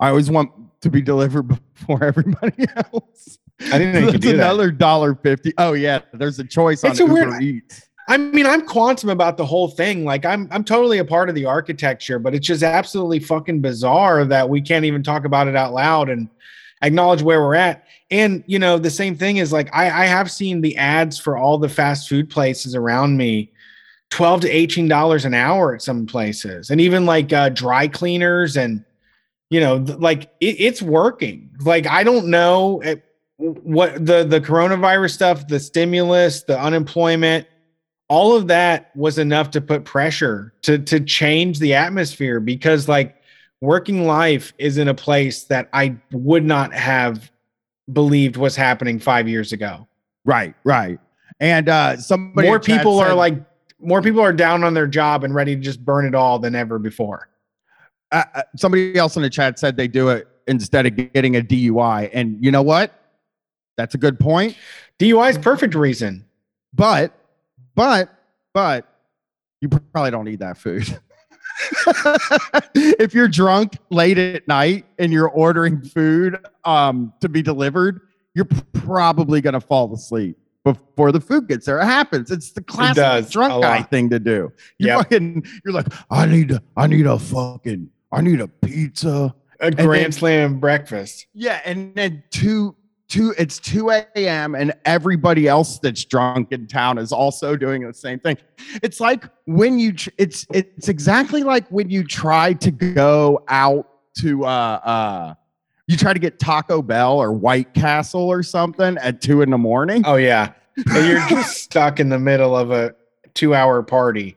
[0.00, 0.50] I always want
[0.80, 1.42] to be delivered
[1.74, 3.38] before everybody else.
[3.72, 4.44] I didn't know you So could that's do that.
[4.44, 5.52] another dollar fifty.
[5.58, 7.88] Oh yeah, there's a choice It's on a Uber weird- Eats.
[8.08, 10.04] I mean, I'm quantum about the whole thing.
[10.04, 14.24] Like, I'm I'm totally a part of the architecture, but it's just absolutely fucking bizarre
[14.24, 16.28] that we can't even talk about it out loud and
[16.82, 17.86] acknowledge where we're at.
[18.10, 21.36] And you know, the same thing is like I, I have seen the ads for
[21.36, 23.50] all the fast food places around me,
[24.10, 28.56] twelve to eighteen dollars an hour at some places, and even like uh, dry cleaners
[28.56, 28.84] and
[29.50, 31.50] you know, th- like it, it's working.
[31.60, 32.96] Like I don't know eh,
[33.38, 37.46] what the the coronavirus stuff, the stimulus, the unemployment
[38.12, 43.16] all of that was enough to put pressure to to change the atmosphere because like
[43.62, 47.30] working life is in a place that I would not have
[47.92, 49.88] believed was happening 5 years ago.
[50.26, 50.98] Right, right.
[51.40, 53.34] And uh somebody more people are like
[53.80, 56.54] more people are down on their job and ready to just burn it all than
[56.54, 57.28] ever before.
[58.12, 61.40] uh, uh, somebody else in the chat said they do it instead of getting a
[61.40, 62.10] DUI.
[62.12, 62.92] And you know what?
[63.76, 64.56] That's a good point.
[64.98, 66.24] DUI is perfect reason.
[66.74, 67.12] But,
[67.74, 68.12] but,
[68.52, 68.86] but
[69.60, 70.86] you probably don't need that food.
[72.74, 78.00] if you're drunk late at night and you're ordering food um, to be delivered,
[78.34, 81.80] you're probably going to fall asleep before the food gets there.
[81.80, 82.30] It happens.
[82.30, 84.52] It's the classic does, drunk guy thing to do.
[84.78, 84.98] You Yep.
[84.98, 89.34] fucking, you're like, I need a, I need a fucking, I need a pizza.
[89.60, 91.26] A then- grand slam breakfast.
[91.34, 92.74] Yeah, and then two
[93.12, 94.54] two it's 2 a.m.
[94.54, 98.38] and everybody else that's drunk in town is also doing the same thing.
[98.82, 103.86] It's like when you it's it's exactly like when you try to go out
[104.18, 105.34] to uh uh
[105.88, 109.58] you try to get Taco Bell or White Castle or something at two in the
[109.58, 110.02] morning.
[110.06, 110.52] Oh yeah.
[110.90, 112.94] And you're just stuck in the middle of a
[113.34, 114.36] 2-hour party.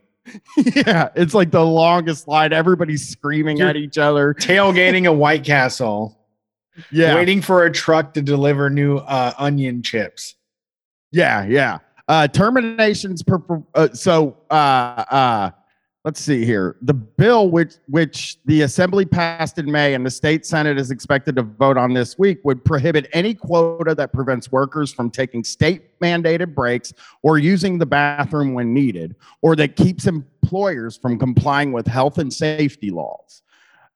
[0.57, 2.51] yeah, it's like the longest line.
[2.51, 4.34] Everybody's screaming You're- at each other.
[4.34, 6.17] Tailgating a White Castle.
[6.91, 10.36] Yeah, waiting for a truck to deliver new uh, onion chips.
[11.11, 11.80] Yeah, yeah.
[12.07, 15.51] Uh, terminations per, per- uh, so uh, uh,
[16.03, 16.78] let's see here.
[16.84, 21.36] The bill which which the assembly passed in May and the state senate is expected
[21.38, 25.99] to vote on this week would prohibit any quota that prevents workers from taking state
[25.99, 31.88] mandated breaks or using the bathroom when needed or that keeps employers from complying with
[31.88, 33.41] health and safety laws.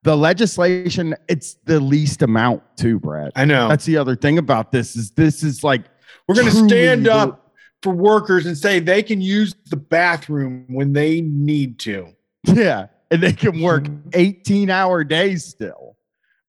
[0.04, 3.32] The legislation it's the least amount too, Brad.
[3.36, 3.68] I know.
[3.68, 5.84] That's the other thing about this is this is like
[6.28, 7.52] We're going to stand up
[7.84, 12.14] for workers and say they can use the bathroom when they need to.
[12.46, 12.88] Yeah.
[13.12, 14.10] And they can work Mm-hmm.
[14.14, 15.98] 18 hour days still.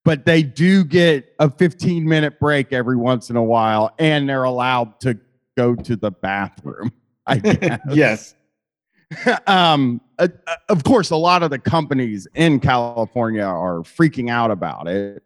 [0.05, 4.45] But they do get a 15 minute break every once in a while and they're
[4.45, 5.19] allowed to
[5.57, 6.93] go to the bathroom.
[7.27, 7.81] I guess.
[7.93, 8.35] yes.
[9.47, 14.51] um, uh, uh, of course, a lot of the companies in California are freaking out
[14.51, 15.23] about it.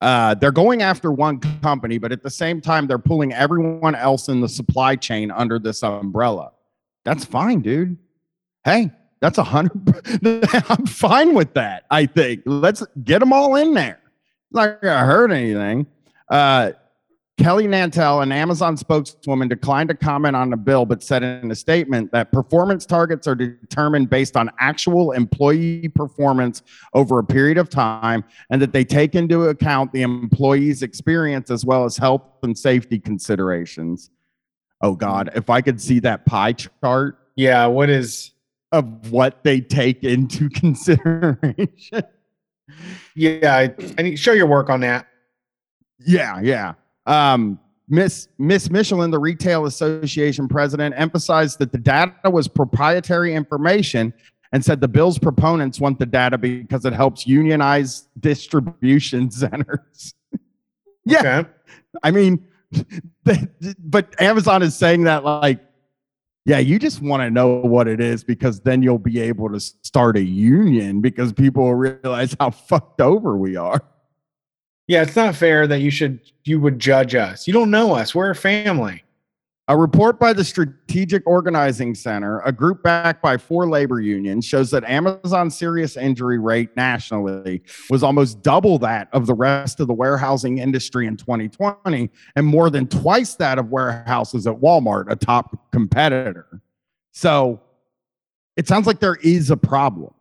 [0.00, 4.28] Uh, they're going after one company, but at the same time, they're pulling everyone else
[4.28, 6.52] in the supply chain under this umbrella.
[7.04, 7.96] That's fine, dude.
[8.64, 9.72] Hey, that's a hundred.
[10.68, 11.84] I'm fine with that.
[11.90, 14.00] I think let's get them all in there.
[14.50, 15.86] Not gonna hurt anything.
[16.28, 16.72] Uh,
[17.38, 21.54] Kelly Nantel, an Amazon spokeswoman, declined to comment on the bill, but said in a
[21.54, 26.62] statement that performance targets are determined based on actual employee performance
[26.94, 31.64] over a period of time and that they take into account the employee's experience as
[31.64, 34.10] well as health and safety considerations.
[34.80, 37.66] Oh, God, if I could see that pie chart Yeah.
[37.66, 38.32] What is?
[38.72, 42.02] of what they take into consideration.
[43.14, 43.56] Yeah.
[43.56, 45.06] I, I need show your work on that.
[45.98, 46.74] Yeah, yeah.
[47.06, 54.12] Um, Miss Miss Michelin, the Retail Association president, emphasized that the data was proprietary information
[54.52, 60.14] and said the bill's proponents want the data because it helps unionize distribution centers.
[61.04, 61.48] yeah, Okay.
[62.02, 62.44] I mean,
[63.78, 65.60] but Amazon is saying that like,
[66.44, 69.58] yeah, you just want to know what it is because then you'll be able to
[69.60, 73.82] start a union because people will realize how fucked over we are.
[74.86, 75.02] Yeah.
[75.02, 77.46] It's not fair that you should you would judge us.
[77.46, 78.14] You don't know us.
[78.14, 79.02] We're a family.
[79.68, 84.70] A report by the Strategic Organizing Center, a group backed by four labor unions, shows
[84.70, 89.92] that Amazon's serious injury rate nationally was almost double that of the rest of the
[89.92, 95.58] warehousing industry in 2020 and more than twice that of warehouses at Walmart, a top
[95.72, 96.62] competitor.
[97.10, 97.60] So
[98.56, 100.14] it sounds like there is a problem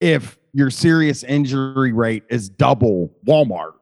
[0.00, 3.74] if your serious injury rate is double Walmart,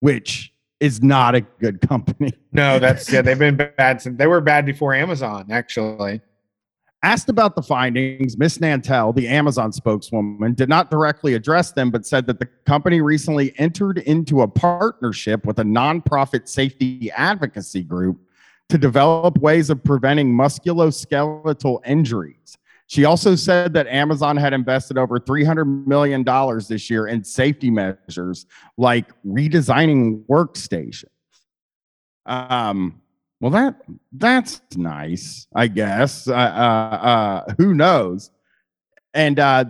[0.00, 2.32] which is not a good company.
[2.52, 3.20] No, that's yeah.
[3.20, 5.48] They've been bad since they were bad before Amazon.
[5.50, 6.22] Actually.
[7.02, 8.56] Asked about the findings, Ms.
[8.58, 13.52] Nantel, the Amazon spokeswoman, did not directly address them, but said that the company recently
[13.58, 18.18] entered into a partnership with a nonprofit safety advocacy group
[18.70, 22.56] to develop ways of preventing musculoskeletal injuries.
[22.88, 26.24] She also said that Amazon had invested over $300 million
[26.68, 31.04] this year in safety measures like redesigning workstations.
[32.26, 33.00] Um,
[33.40, 33.82] well, that
[34.12, 36.28] that's nice, I guess.
[36.28, 38.30] Uh, uh, uh, who knows?
[39.14, 39.66] And uh,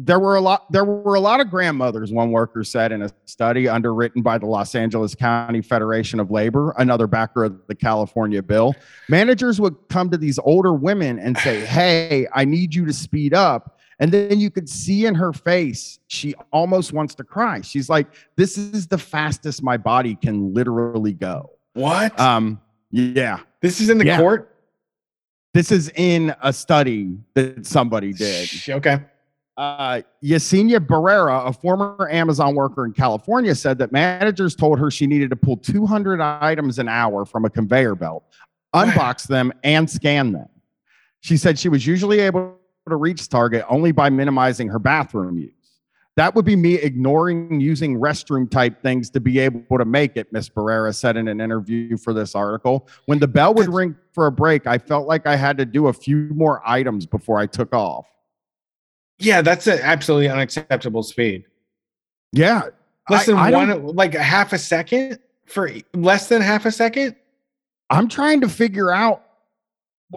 [0.00, 0.70] there were a lot.
[0.70, 2.12] There were a lot of grandmothers.
[2.12, 6.72] One worker said in a study underwritten by the Los Angeles County Federation of Labor,
[6.78, 8.76] another backer of the California bill.
[9.08, 13.34] Managers would come to these older women and say, "Hey, I need you to speed
[13.34, 17.60] up." And then you could see in her face, she almost wants to cry.
[17.62, 22.18] She's like, "This is the fastest my body can literally go." What?
[22.20, 22.60] Um,
[22.92, 23.40] yeah.
[23.60, 24.18] this is in the yeah.
[24.18, 24.54] court.
[25.54, 28.48] This is in a study that somebody did.
[28.68, 29.00] Okay.
[29.58, 35.04] Uh, Yesenia Barrera, a former Amazon worker in California, said that managers told her she
[35.04, 38.22] needed to pull 200 items an hour from a conveyor belt,
[38.74, 40.48] unbox them, and scan them.
[41.20, 42.56] She said she was usually able
[42.88, 45.52] to reach target only by minimizing her bathroom use.
[46.14, 50.32] That would be me ignoring using restroom type things to be able to make it,
[50.32, 52.88] Miss Barrera said in an interview for this article.
[53.06, 55.88] When the bell would ring for a break, I felt like I had to do
[55.88, 58.06] a few more items before I took off.
[59.18, 61.44] Yeah, that's an absolutely unacceptable speed.
[62.32, 62.62] Yeah.
[63.10, 66.66] Less than I- I don't- one, like a half a second for less than half
[66.66, 67.16] a second.
[67.90, 69.24] I'm trying to figure out.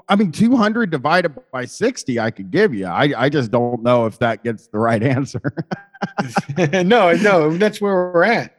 [0.08, 2.86] I mean, 200 divided by 60, I could give you.
[2.86, 5.42] I, I just don't know if that gets the right answer.
[6.58, 8.56] no, no, that's where we're at.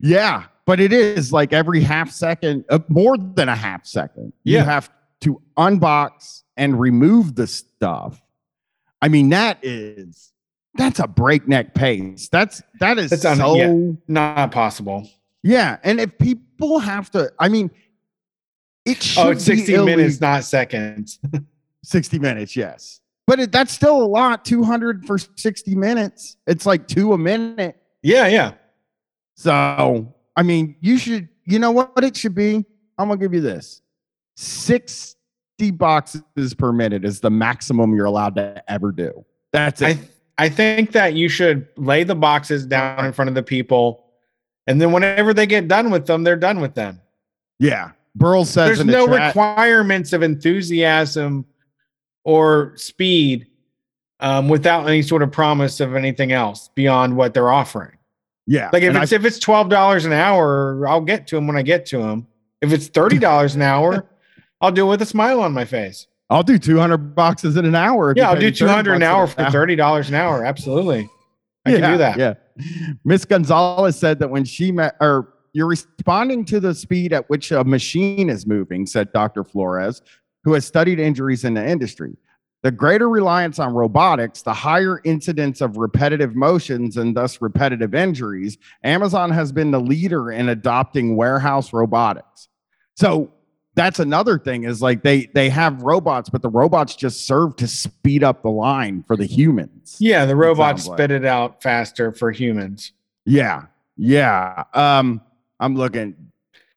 [0.00, 4.32] yeah, but it is like every half second, uh, more than a half second.
[4.42, 8.20] You have to unbox and remove the stuff.
[9.04, 10.32] I mean, that is
[10.76, 12.30] that's a breakneck pace.
[12.30, 13.92] That's that is That's un- so yeah.
[14.08, 15.06] Not possible.
[15.42, 15.76] yeah.
[15.84, 17.70] And if people have to, I mean,
[18.86, 21.18] it oh, should Oh, it's be 60 minutes, not seconds.
[21.84, 23.00] 60 minutes, yes.
[23.26, 24.42] But it, that's still a lot.
[24.46, 26.38] 200 for 60 minutes.
[26.46, 27.76] It's like two a minute.
[28.02, 28.52] Yeah, yeah.
[29.34, 32.64] So, I mean, you should, you know what it should be?
[32.96, 33.82] I'm going to give you this
[34.36, 35.18] 60
[35.58, 39.24] boxes per minute is the maximum you're allowed to ever do.
[39.52, 39.98] That's it.
[39.98, 44.04] I I think that you should lay the boxes down in front of the people,
[44.66, 47.00] and then whenever they get done with them, they're done with them.
[47.58, 47.92] yeah.
[48.16, 51.44] Burl says There's in the no chat, requirements of enthusiasm
[52.24, 53.48] or speed
[54.20, 57.96] um, without any sort of promise of anything else beyond what they're offering.
[58.46, 58.70] yeah.
[58.72, 61.56] Like if I- it's if it's twelve dollars an hour, I'll get to them when
[61.56, 62.26] I get to them.
[62.60, 64.06] If it's thirty dollars an hour,
[64.60, 66.06] I'll do it with a smile on my face.
[66.30, 68.10] I'll do 200 boxes in an hour.
[68.10, 70.44] if Yeah, I'll do two hundred an hour for thirty dollars an hour.
[70.44, 71.08] Absolutely,
[71.66, 72.18] I can do that.
[72.18, 72.34] Yeah.
[73.04, 77.52] Miss Gonzalez said that when she met, or you're responding to the speed at which
[77.52, 79.44] a machine is moving, said Dr.
[79.44, 80.00] Flores.
[80.44, 82.16] who has studied injuries in the industry.
[82.62, 88.56] The greater reliance on robotics, the higher incidence of repetitive motions and thus repetitive injuries,
[88.82, 92.48] Amazon has been the leader in adopting warehouse robotics.
[92.96, 93.30] So
[93.74, 97.66] that's another thing is like they they have robots, but the robots just serve to
[97.66, 99.96] speed up the line for the humans.
[99.98, 102.92] Yeah, the robots spit it out faster for humans.
[103.26, 103.64] Yeah,
[103.96, 104.64] yeah.
[104.74, 105.20] Um,
[105.60, 106.14] I'm looking.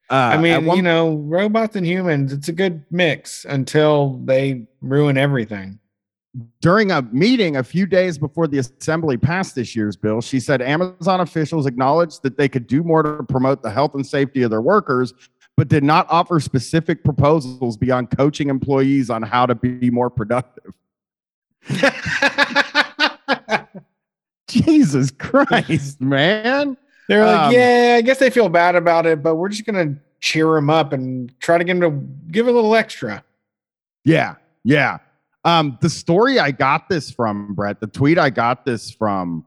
[0.10, 4.66] Uh, I mean, one- you know, robots and humans, it's a good mix until they
[4.82, 5.80] ruin everything.
[6.62, 10.62] during a meeting a few days before the assembly passed this year's bill, she said
[10.62, 14.52] Amazon officials acknowledged that they could do more to promote the health and safety of
[14.52, 15.14] their workers,
[15.58, 20.72] but did not offer specific proposals beyond coaching employees on how to be more productive.
[24.48, 26.78] Jesus Christ, man.
[27.10, 29.96] They're like, Um, yeah, I guess they feel bad about it, but we're just gonna
[30.20, 33.24] cheer them up and try to get them to give a little extra.
[34.06, 35.00] Yeah, yeah.
[35.44, 39.44] Um, the story I got this from, Brett, the tweet I got this from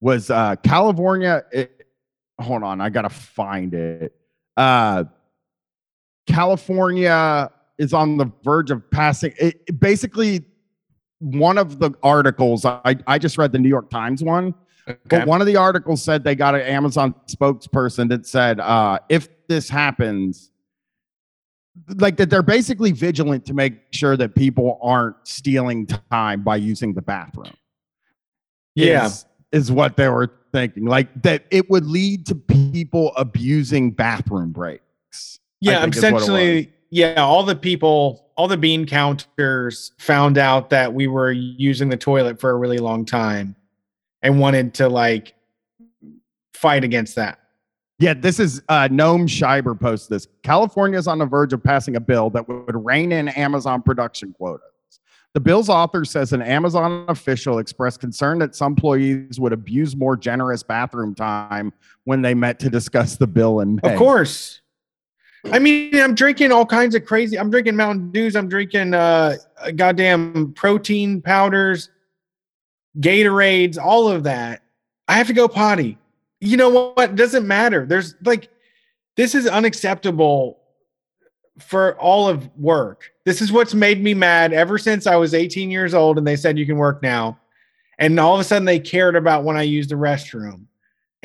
[0.00, 1.44] was uh California.
[1.52, 1.86] It,
[2.40, 4.12] hold on, I gotta find it.
[4.56, 5.04] Uh
[6.26, 10.44] California is on the verge of passing it, it basically
[11.20, 14.54] one of the articles I, I just read the New York Times one,
[14.88, 14.98] Okay.
[15.08, 19.28] but one of the articles said they got an Amazon spokesperson that said, uh, if
[19.48, 20.50] this happens,
[21.96, 26.94] like that they're basically vigilant to make sure that people aren't stealing time by using
[26.94, 27.52] the bathroom.
[28.76, 29.06] Yeah.
[29.06, 30.84] Is, is what they were thinking.
[30.84, 35.40] Like that it would lead to people abusing bathroom breaks.
[35.60, 36.22] Yeah, think is what it was.
[36.22, 41.88] essentially, yeah, all the people, all the bean counters found out that we were using
[41.88, 43.56] the toilet for a really long time
[44.22, 45.34] and wanted to like
[46.54, 47.38] fight against that.
[47.98, 50.28] Yeah, this is uh, Noam Scheiber posts this.
[50.42, 54.34] California is on the verge of passing a bill that would rein in Amazon production
[54.34, 54.62] quotas.
[55.32, 60.16] The bill's author says an Amazon official expressed concern that some employees would abuse more
[60.16, 61.72] generous bathroom time
[62.04, 63.92] when they met to discuss the bill in May.
[63.92, 64.60] Of course.
[65.52, 67.38] I mean, I'm drinking all kinds of crazy.
[67.38, 68.34] I'm drinking Mountain Dews.
[68.34, 69.36] I'm drinking uh
[69.76, 71.90] goddamn protein powders,
[72.98, 74.62] Gatorades, all of that.
[75.08, 75.98] I have to go potty.
[76.40, 77.10] You know what?
[77.10, 77.86] It doesn't matter.
[77.86, 78.50] There's like
[79.16, 80.58] this is unacceptable
[81.58, 83.12] for all of work.
[83.24, 86.36] This is what's made me mad ever since I was 18 years old and they
[86.36, 87.38] said you can work now.
[87.98, 90.66] And all of a sudden they cared about when I used the restroom.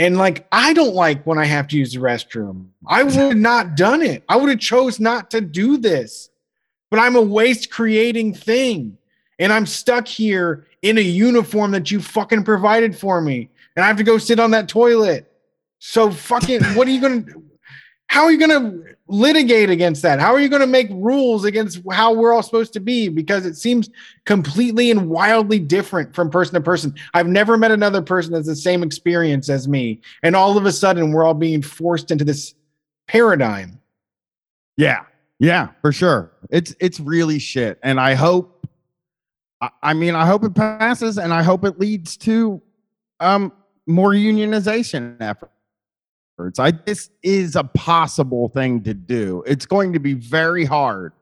[0.02, 2.70] And like, I don't like when I have to use the restroom.
[2.88, 4.24] I would have not done it.
[4.28, 6.32] I would have chose not to do this.
[6.90, 8.98] But I'm a waste creating thing.
[9.38, 13.52] And I'm stuck here in a uniform that you fucking provided for me.
[13.76, 15.32] And I have to go sit on that toilet.
[15.78, 17.24] So fucking what are you gonna
[18.12, 20.20] how are you gonna litigate against that?
[20.20, 23.08] How are you gonna make rules against how we're all supposed to be?
[23.08, 23.90] Because it seems
[24.26, 26.94] completely and wildly different from person to person.
[27.14, 30.02] I've never met another person that's the same experience as me.
[30.24, 32.54] And all of a sudden, we're all being forced into this
[33.08, 33.80] paradigm.
[34.76, 35.06] Yeah,
[35.40, 36.34] yeah, for sure.
[36.50, 38.68] It's it's really shit, and I hope.
[39.82, 42.62] I mean, I hope it passes, and I hope it leads to
[43.22, 43.54] um
[43.88, 45.54] more unionization efforts.
[46.60, 49.44] I this is a possible thing to do.
[49.46, 51.14] It's going to be very hard,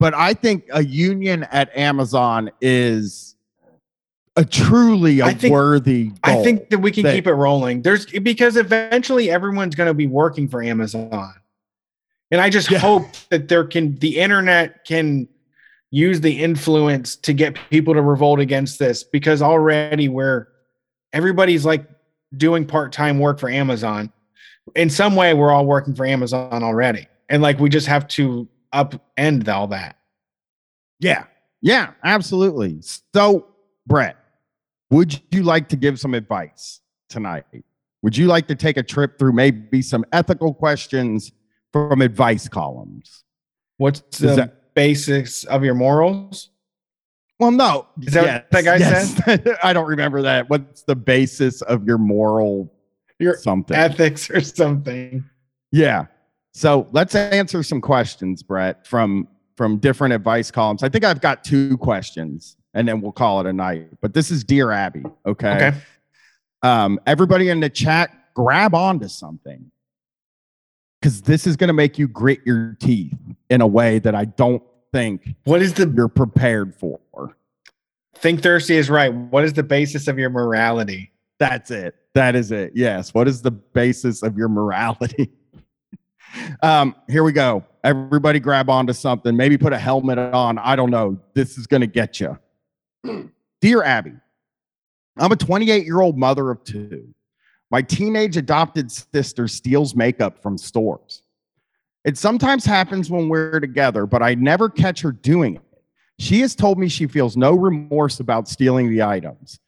[0.00, 3.36] but I think a union at Amazon is
[4.36, 6.04] a truly a I think- worthy.
[6.04, 6.18] Goal.
[6.24, 7.82] I think that we can that- keep it rolling.
[7.82, 11.34] There's because eventually everyone's going to be working for Amazon.
[12.30, 12.78] And I just Yeah.
[12.78, 15.28] hope that there can the internet can
[15.90, 20.46] use the influence to get people to revolt against this because already we're
[21.12, 21.84] everybody's like
[22.34, 24.10] doing part-time work for Amazon.
[24.76, 27.06] In some way we're all working for Amazon already.
[27.28, 29.98] And like we just have to upend all that.
[31.00, 31.24] Yeah.
[31.60, 32.80] Yeah, absolutely.
[33.14, 33.46] So,
[33.86, 34.16] Brett,
[34.90, 37.44] would you like to give some advice tonight?
[38.02, 41.30] Would you like to take a trip through maybe some ethical questions
[41.72, 43.24] from advice columns?
[43.76, 46.50] What's Is the that- basics of your morals?
[47.38, 47.88] Well, no.
[48.00, 49.56] Is that what that guy said?
[49.62, 50.48] I don't remember that.
[50.48, 52.72] What's the basis of your moral
[53.18, 53.76] Your something?
[53.76, 55.24] ethics or something.
[55.70, 56.06] Yeah.
[56.54, 60.82] So let's answer some questions, Brett, from from different advice columns.
[60.82, 63.88] I think I've got two questions, and then we'll call it a night.
[64.00, 65.02] But this is Dear Abby.
[65.26, 65.50] Okay.
[65.56, 65.76] Okay.
[66.62, 69.70] Um, everybody in the chat, grab onto something.
[71.00, 73.18] Because this is going to make you grit your teeth
[73.50, 77.00] in a way that I don't think What is the you're prepared for.
[78.16, 79.12] think thirsty is right?
[79.12, 81.10] What is the basis of your morality?
[81.38, 81.96] That's it.
[82.14, 82.72] That is it.
[82.74, 83.14] Yes.
[83.14, 85.30] What is the basis of your morality?
[86.62, 87.64] um, here we go.
[87.84, 89.36] Everybody grab onto something.
[89.36, 90.58] Maybe put a helmet on.
[90.58, 91.18] I don't know.
[91.34, 92.38] This is going to get you.
[93.60, 94.12] Dear Abby,
[95.16, 97.14] I'm a 28 year old mother of two.
[97.70, 101.22] My teenage adopted sister steals makeup from stores.
[102.04, 105.62] It sometimes happens when we're together, but I never catch her doing it.
[106.18, 109.58] She has told me she feels no remorse about stealing the items.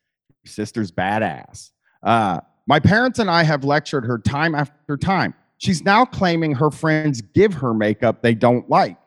[0.44, 1.70] Your sister's badass.
[2.04, 5.34] Uh, my parents and I have lectured her time after time.
[5.58, 8.98] She's now claiming her friends give her makeup they don't like.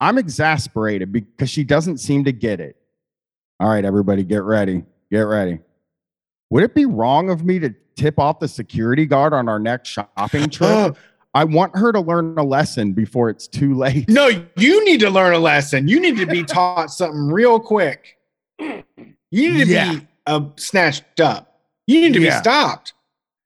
[0.00, 2.76] I'm exasperated because she doesn't seem to get it.
[3.58, 4.84] All right, everybody, get ready.
[5.10, 5.60] Get ready.
[6.50, 9.88] Would it be wrong of me to tip off the security guard on our next
[9.88, 10.96] shopping trip?
[11.34, 14.08] I want her to learn a lesson before it's too late.
[14.08, 15.86] No, you need to learn a lesson.
[15.88, 18.18] You need to be taught something real quick.
[18.58, 18.84] You
[19.30, 19.92] need to yeah.
[19.92, 21.55] be uh, snatched up.
[21.86, 22.36] You need to yeah.
[22.36, 22.94] be stopped.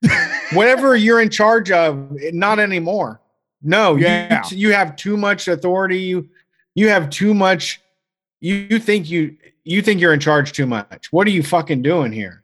[0.53, 3.21] Whatever you're in charge of, not anymore.
[3.63, 4.43] No, yeah.
[4.51, 5.99] you, you have too much authority.
[5.99, 6.29] You
[6.75, 7.81] you have too much.
[8.41, 11.13] You, you think you you think you're in charge too much.
[11.13, 12.43] What are you fucking doing here?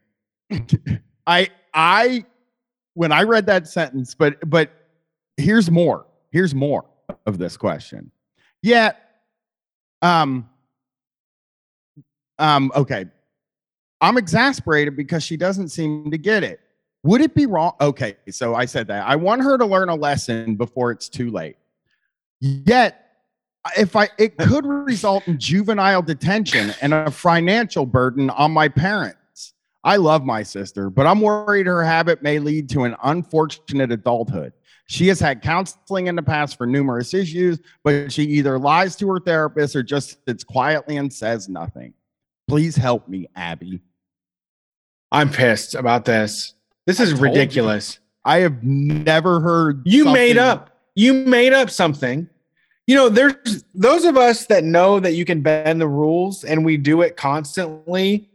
[1.27, 2.25] I I
[2.95, 4.71] when I read that sentence, but but
[5.37, 6.07] here's more.
[6.31, 6.85] Here's more
[7.25, 8.11] of this question.
[8.63, 8.99] Yet,
[10.03, 10.49] um,
[12.39, 13.07] um, okay.
[14.01, 16.61] I'm exasperated because she doesn't seem to get it.
[17.03, 17.73] Would it be wrong?
[17.81, 19.07] Okay, so I said that.
[19.07, 21.57] I want her to learn a lesson before it's too late.
[22.41, 23.07] Yet,
[23.77, 29.55] if I it could result in juvenile detention and a financial burden on my parents.
[29.85, 34.53] I love my sister, but I'm worried her habit may lead to an unfortunate adulthood.
[34.89, 39.09] She has had counseling in the past for numerous issues, but she either lies to
[39.09, 41.95] her therapist or just sits quietly and says nothing.
[42.49, 43.81] Please help me, Abby.
[45.13, 46.55] I'm pissed about this.
[46.87, 47.95] This is ridiculous.
[47.95, 50.13] You, I have never heard you something.
[50.13, 50.71] made up.
[50.95, 52.29] You made up something.
[52.87, 56.65] You know, there's those of us that know that you can bend the rules and
[56.65, 58.29] we do it constantly.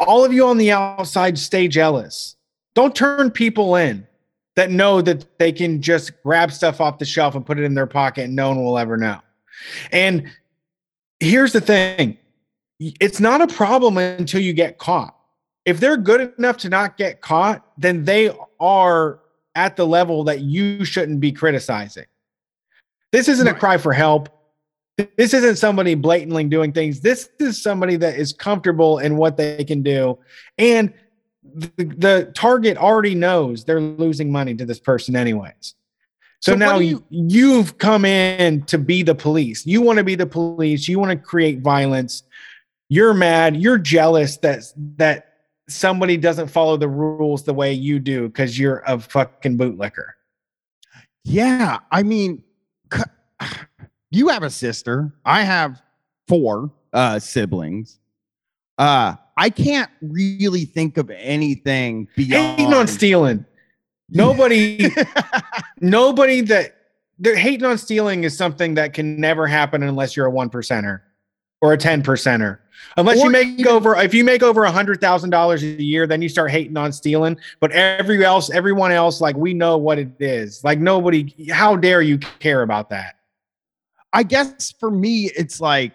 [0.00, 2.36] All of you on the outside stay jealous.
[2.74, 4.06] Don't turn people in
[4.56, 7.74] that know that they can just grab stuff off the shelf and put it in
[7.74, 9.20] their pocket and no one will ever know.
[9.92, 10.28] And
[11.20, 12.18] here's the thing
[12.78, 15.17] it's not a problem until you get caught.
[15.68, 19.20] If they're good enough to not get caught, then they are
[19.54, 22.06] at the level that you shouldn't be criticizing.
[23.12, 24.30] This isn't a cry for help.
[25.18, 27.00] This isn't somebody blatantly doing things.
[27.00, 30.18] This is somebody that is comfortable in what they can do.
[30.56, 30.94] And
[31.44, 35.74] the, the target already knows they're losing money to this person anyways.
[36.40, 39.66] So, so now you, you've come in to be the police.
[39.66, 40.88] You want to be the police.
[40.88, 42.22] You want to create violence.
[42.88, 43.54] You're mad.
[43.56, 44.62] You're jealous that
[44.96, 45.27] that
[45.68, 50.06] somebody doesn't follow the rules the way you do because you're a fucking bootlicker.
[51.24, 52.42] Yeah, I mean,
[54.10, 55.12] you have a sister.
[55.24, 55.82] I have
[56.26, 58.00] four uh, siblings.
[58.78, 63.44] Uh, I can't really think of anything beyond hating on stealing.
[64.08, 64.88] Nobody,
[65.80, 66.76] nobody that
[67.18, 71.02] they're hating on stealing is something that can never happen unless you're a one percenter
[71.60, 72.58] or a ten percenter.
[72.96, 75.66] Unless or you make even, over, if you make over a hundred thousand dollars a
[75.66, 77.36] year, then you start hating on stealing.
[77.60, 80.64] But every else, everyone else, like we know what it is.
[80.64, 83.16] Like nobody, how dare you care about that?
[84.12, 85.92] I guess for me, it's like,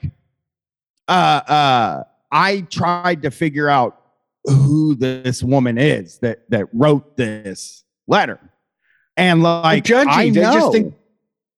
[1.08, 4.02] uh, uh I tried to figure out
[4.46, 8.40] who this woman is that that wrote this letter,
[9.18, 10.96] and like judgy, I know, think-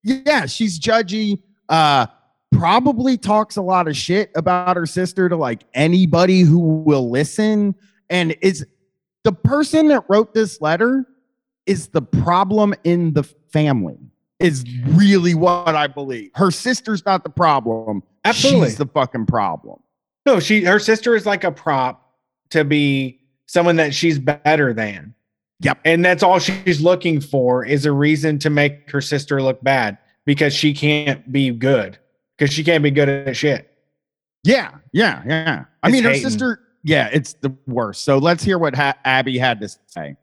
[0.04, 1.42] yeah, she's judgy.
[1.68, 2.08] Uh,
[2.52, 7.76] probably talks a lot of shit about her sister to like anybody who will listen,
[8.10, 8.66] and is
[9.24, 11.06] the person that wrote this letter
[11.66, 13.98] is the problem in the family
[14.40, 16.32] is really what I believe.
[16.36, 18.04] Her sister's not the problem.
[18.24, 18.70] Absolutely.
[18.70, 19.80] She's the fucking problem.
[20.26, 22.14] No, she her sister is like a prop
[22.50, 25.14] to be someone that she's better than.
[25.62, 25.80] Yep.
[25.86, 29.98] And that's all she's looking for is a reason to make her sister look bad
[30.26, 31.98] because she can't be good.
[32.38, 33.72] Because she can't be good at shit.
[34.44, 35.66] Yeah, yeah, yeah.
[35.82, 36.22] I mean, hating.
[36.22, 38.04] her sister, yeah, it's the worst.
[38.04, 40.18] So let's hear what ha- Abby had to say.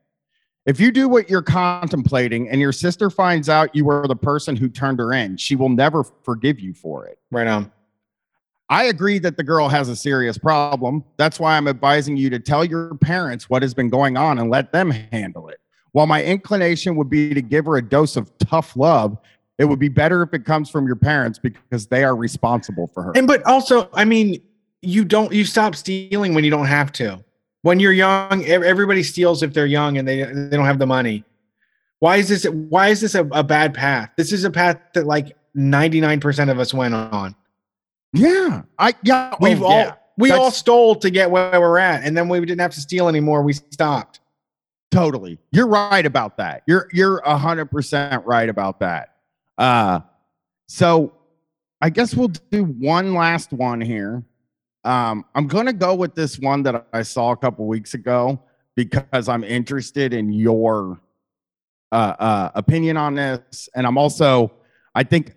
[0.64, 4.54] If you do what you're contemplating and your sister finds out you were the person
[4.54, 7.18] who turned her in, she will never forgive you for it.
[7.32, 7.72] Right on.
[8.68, 11.04] I agree that the girl has a serious problem.
[11.16, 14.50] That's why I'm advising you to tell your parents what has been going on and
[14.50, 15.58] let them handle it.
[15.90, 19.18] While my inclination would be to give her a dose of tough love,
[19.62, 23.04] it would be better if it comes from your parents because they are responsible for
[23.04, 23.12] her.
[23.14, 24.42] And but also, I mean,
[24.80, 27.24] you don't you stop stealing when you don't have to.
[27.60, 31.24] When you're young, everybody steals if they're young and they they don't have the money.
[32.00, 32.44] Why is this?
[32.44, 34.10] Why is this a, a bad path?
[34.16, 37.36] This is a path that like ninety nine percent of us went on.
[38.12, 39.30] Yeah, I yeah.
[39.34, 39.94] Oh, We've oh, all yeah.
[40.18, 43.08] we all stole to get where we're at, and then we didn't have to steal
[43.08, 43.44] anymore.
[43.44, 44.18] We stopped.
[44.90, 45.38] Totally.
[45.52, 46.64] You're right about that.
[46.66, 49.11] You're you're a hundred percent right about that.
[49.58, 50.00] Uh
[50.68, 51.12] so
[51.80, 54.22] I guess we'll do one last one here.
[54.84, 58.40] Um, I'm gonna go with this one that I saw a couple weeks ago
[58.76, 61.00] because I'm interested in your
[61.90, 63.68] uh, uh opinion on this.
[63.74, 64.52] And I'm also,
[64.94, 65.34] I think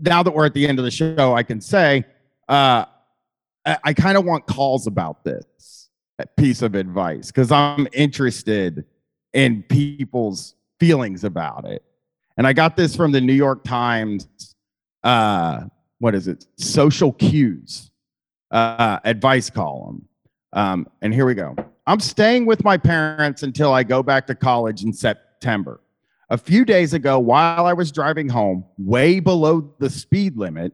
[0.00, 2.04] now that we're at the end of the show, I can say
[2.48, 2.84] uh
[3.64, 5.88] I, I kind of want calls about this
[6.36, 8.84] piece of advice because I'm interested
[9.32, 11.82] in people's feelings about it.
[12.38, 14.54] And I got this from the New York Times.
[15.02, 15.64] Uh,
[15.98, 16.46] what is it?
[16.56, 17.90] Social cues
[18.50, 20.06] uh, advice column.
[20.52, 21.56] Um, and here we go.
[21.86, 25.80] I'm staying with my parents until I go back to college in September.
[26.30, 30.72] A few days ago, while I was driving home, way below the speed limit,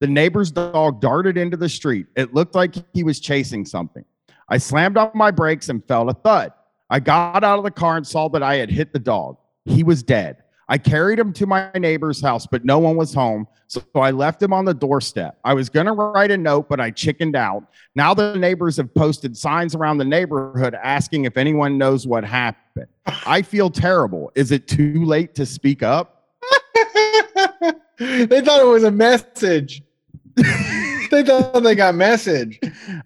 [0.00, 2.06] the neighbor's dog darted into the street.
[2.16, 4.04] It looked like he was chasing something.
[4.48, 6.52] I slammed on my brakes and felt a thud.
[6.90, 9.36] I got out of the car and saw that I had hit the dog.
[9.64, 10.43] He was dead.
[10.68, 13.46] I carried him to my neighbor's house, but no one was home.
[13.66, 15.38] So I left him on the doorstep.
[15.44, 17.64] I was going to write a note, but I chickened out.
[17.94, 22.88] Now the neighbors have posted signs around the neighborhood asking if anyone knows what happened.
[23.06, 24.32] I feel terrible.
[24.34, 26.24] Is it too late to speak up?
[27.98, 29.82] they thought it was a message.
[30.36, 32.58] they thought they got message.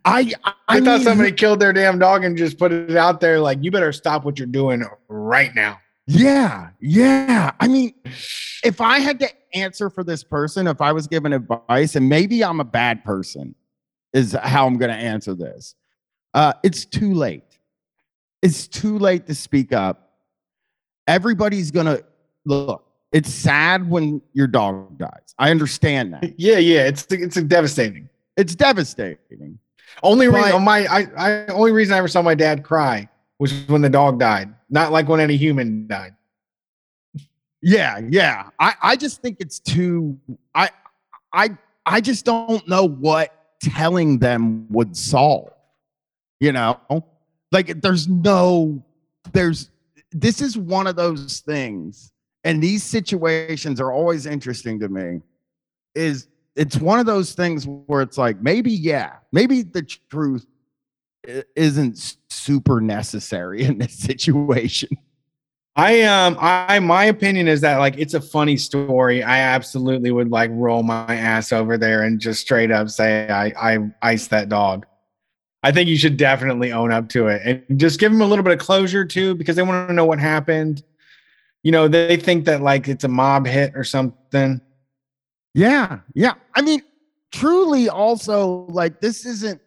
[0.05, 3.21] I I, I, thought mean, somebody killed their damn dog and just put it out
[3.21, 5.79] there like, you better stop what you're doing right now.
[6.09, 7.53] Yeah, yeah.
[7.61, 7.93] I mean,
[8.65, 12.43] if I had to answer for this person, if I was given advice, and maybe
[12.43, 13.55] I'm a bad person,
[14.15, 15.75] is how I'm going to answer this.
[16.33, 17.59] Uh, it's too late.
[18.43, 20.13] It's too late to speak up.
[21.07, 22.05] Everybody's going to
[22.47, 22.87] look.
[23.13, 25.35] It's sad when your dog dies.
[25.39, 26.39] I understand that.
[26.39, 28.09] Yeah, yeah, it's it's devastating.
[28.37, 29.59] It's devastating.
[30.03, 33.09] Only But- reason my I, I only reason I ever saw my dad cry
[33.39, 36.15] was when the dog died, not like when any human died.
[37.63, 38.51] Yeah, yeah.
[38.59, 40.19] I, I just think it's too
[40.55, 40.71] I
[41.33, 45.53] I I just don't know what telling them would solve.
[46.41, 46.79] You know?
[47.51, 48.83] Like there's no
[49.33, 49.71] there's
[50.13, 52.13] this is one of those things
[52.45, 55.21] and these situations are always interesting to me
[55.95, 60.47] is it's one of those things where it's like maybe yeah, maybe the truth
[61.25, 64.91] isn't super necessary in this situation.
[65.77, 69.23] I um I my opinion is that like it's a funny story.
[69.23, 73.53] I absolutely would like roll my ass over there and just straight up say I
[73.57, 74.87] I iced that dog.
[75.63, 78.43] I think you should definitely own up to it and just give them a little
[78.43, 80.83] bit of closure too because they want to know what happened.
[81.63, 84.61] You know, they think that like it's a mob hit or something.
[85.55, 86.35] Yeah, yeah.
[86.55, 86.83] I mean,
[87.33, 89.61] truly, also like this isn't.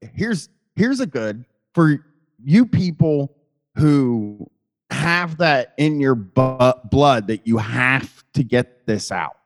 [0.00, 1.44] Here's here's a good
[1.74, 2.04] for
[2.44, 3.34] you people
[3.76, 4.50] who
[4.90, 9.36] have that in your bu- blood that you have to get this out,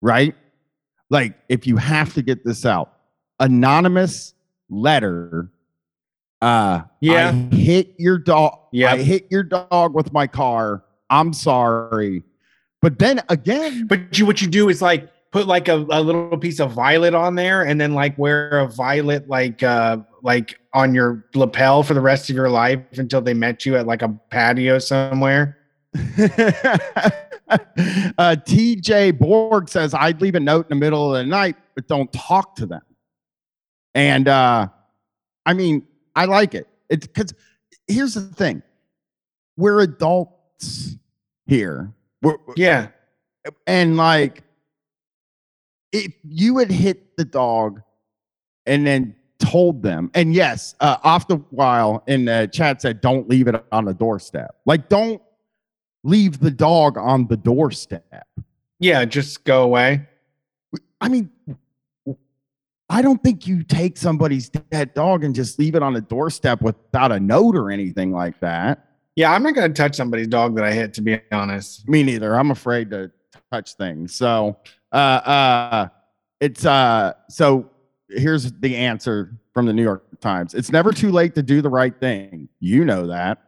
[0.00, 0.34] right?
[1.10, 2.92] Like if you have to get this out,
[3.38, 4.34] anonymous
[4.68, 5.50] letter.
[6.40, 7.30] Uh, Yeah.
[7.30, 8.58] I hit your dog.
[8.72, 8.92] Yeah.
[8.92, 10.84] I hit your dog with my car.
[11.10, 12.22] I'm sorry.
[12.80, 16.36] But then again, But you what you do is like put like a, a little
[16.36, 20.94] piece of violet on there and then like wear a violet like uh like on
[20.94, 24.08] your lapel for the rest of your life until they met you at like a
[24.30, 25.56] patio somewhere.
[25.96, 27.10] uh,
[27.48, 32.12] TJ Borg says, I'd leave a note in the middle of the night, but don't
[32.12, 32.82] talk to them.
[33.94, 34.68] And uh,
[35.46, 36.68] I mean, I like it.
[36.88, 37.34] It's because
[37.88, 38.62] here's the thing
[39.56, 40.96] we're adults
[41.46, 41.92] here.
[42.22, 42.88] We're, Yeah.
[43.66, 44.42] and like,
[45.92, 47.80] if you had hit the dog
[48.66, 53.28] and then told them, and yes, uh, off the while in the chat said, don't
[53.28, 54.56] leave it on the doorstep.
[54.66, 55.20] Like, don't
[56.04, 58.28] leave the dog on the doorstep.
[58.78, 60.06] Yeah, just go away.
[61.00, 61.30] I mean,
[62.88, 66.60] I don't think you take somebody's dead dog and just leave it on the doorstep
[66.60, 68.86] without a note or anything like that.
[69.16, 71.88] Yeah, I'm not gonna touch somebody's dog that I hit, to be honest.
[71.88, 72.34] Me neither.
[72.34, 73.10] I'm afraid to
[73.52, 74.14] touch things.
[74.14, 74.56] So,
[74.92, 75.88] uh, uh,
[76.40, 77.70] it's uh, so
[78.08, 80.54] here's the answer from the New York Times.
[80.54, 82.48] It's never too late to do the right thing.
[82.60, 83.38] You know that.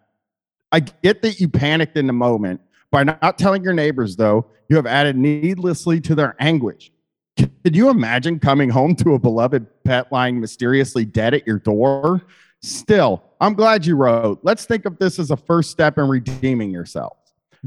[0.70, 2.61] I get that you panicked in the moment.
[2.90, 6.93] By not telling your neighbors, though, you have added needlessly to their anguish.
[7.36, 12.20] Could you imagine coming home to a beloved pet lying mysteriously dead at your door?
[12.61, 14.40] Still, I'm glad you wrote.
[14.43, 17.16] Let's think of this as a first step in redeeming yourself.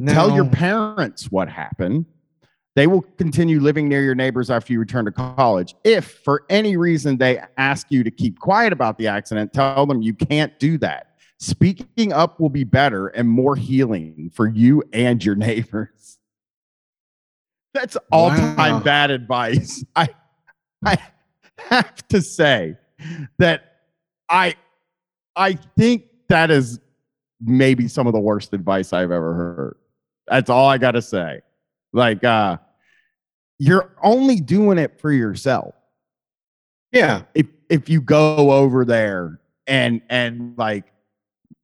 [0.07, 2.05] Tell your parents what happened.
[2.76, 5.76] They will continue living near your neighbors after you return to college.
[5.86, 10.01] If for any reason they ask you to keep quiet about the accident, tell them
[10.01, 11.15] you can't do that.
[11.39, 16.17] Speaking up will be better and more healing for you and your neighbors.
[17.73, 18.80] That's all time Wow.
[18.84, 19.84] bad advice.
[19.95, 20.09] I
[20.86, 20.97] I
[21.57, 22.78] have to say
[23.38, 23.76] that
[24.30, 24.55] I
[25.36, 26.80] I think that is
[27.41, 29.78] maybe some of the worst advice I've ever heard.
[30.28, 31.41] That's all I got to say.
[31.93, 32.57] Like uh
[33.60, 35.76] you're only doing it for yourself.
[36.91, 37.24] Yeah.
[37.34, 40.86] If if you go over there and and like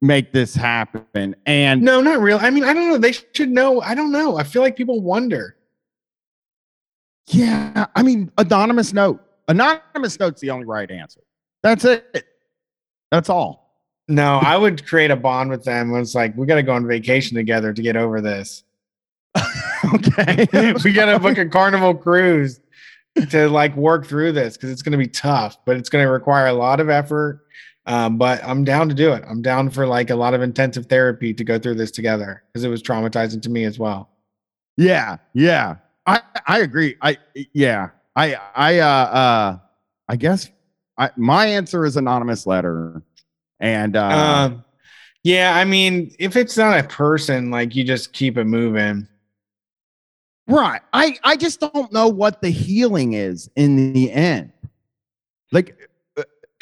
[0.00, 2.38] make this happen and No, not real.
[2.40, 2.98] I mean, I don't know.
[2.98, 3.80] They should know.
[3.80, 4.36] I don't know.
[4.36, 5.56] I feel like people wonder.
[7.28, 9.22] yeah, I mean anonymous note.
[9.48, 11.20] Anonymous note's the only right answer.
[11.62, 12.26] That's it.
[13.10, 13.62] That's all.
[14.08, 15.90] No, I would create a bond with them.
[15.90, 18.64] When it's like we got to go on vacation together to get over this.
[19.94, 20.74] Okay.
[20.84, 22.60] we got to book a carnival cruise
[23.30, 26.10] to like work through this because it's going to be tough, but it's going to
[26.10, 27.44] require a lot of effort.
[27.86, 29.24] Um, but I'm down to do it.
[29.28, 32.64] I'm down for like a lot of intensive therapy to go through this together because
[32.64, 34.08] it was traumatizing to me as well.
[34.76, 35.76] Yeah, yeah.
[36.06, 36.96] I I agree.
[37.02, 37.18] I
[37.52, 37.90] yeah.
[38.14, 39.58] I I uh uh
[40.08, 40.48] I guess
[40.96, 43.02] I my answer is anonymous letter.
[43.58, 44.64] And uh um,
[45.24, 49.06] yeah, I mean, if it's not a person, like you just keep it moving.
[50.52, 50.80] Right.
[50.92, 54.52] I I just don't know what the healing is in the end.
[55.50, 55.90] Like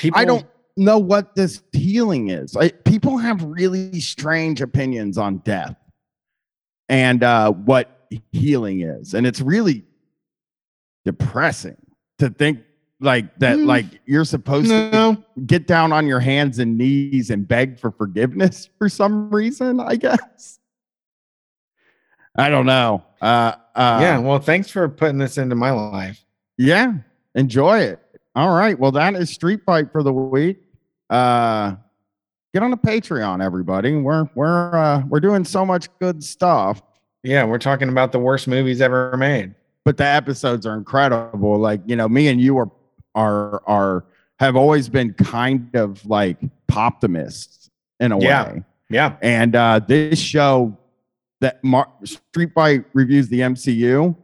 [0.00, 0.46] People, I don't
[0.78, 2.56] know what this healing is.
[2.56, 5.76] I, people have really strange opinions on death
[6.88, 9.84] and uh, what healing is, and it's really
[11.04, 11.76] depressing
[12.18, 12.60] to think
[12.98, 13.58] like that.
[13.58, 13.66] Mm.
[13.66, 18.70] Like you're supposed to get down on your hands and knees and beg for forgiveness
[18.78, 19.80] for some reason.
[19.80, 20.59] I guess.
[22.36, 23.04] I don't know.
[23.20, 24.18] Uh, uh, yeah.
[24.18, 26.24] Well, thanks for putting this into my life.
[26.58, 26.94] yeah,
[27.34, 28.00] enjoy it.
[28.36, 28.78] All right.
[28.78, 30.58] Well, that is Street Fight for the week.
[31.10, 31.74] Uh
[32.54, 33.96] get on the Patreon, everybody.
[33.96, 36.80] We're we're uh we're doing so much good stuff,
[37.24, 39.54] Yeah, we're talking about the worst movies ever made.
[39.84, 41.58] but the episodes are incredible.
[41.58, 42.70] Like, you know, me and you are
[43.16, 44.04] are are
[44.38, 46.38] have always been kind of like
[46.74, 48.52] optimists in a Yeah.
[48.52, 48.64] way.
[48.88, 49.16] Yeah.
[49.22, 50.76] And uh this show
[51.40, 54.16] that Mar- Street Fight reviews the MCU,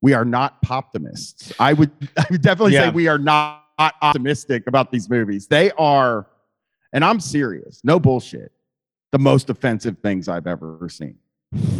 [0.00, 1.52] we are not optimists.
[1.58, 5.46] I would I would definitely say we are not, not optimistic about these movies.
[5.46, 6.26] They are,
[6.92, 8.52] and I'm serious, no bullshit,
[9.12, 11.16] the most offensive things I've ever seen.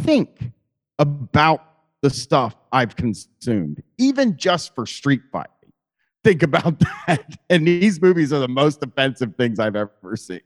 [0.03, 0.53] Think
[0.99, 1.65] about
[2.03, 5.49] the stuff I've consumed, even just for Street Fight.
[6.25, 7.39] Think about that.
[7.51, 10.41] And these movies are the most offensive things I've ever seen.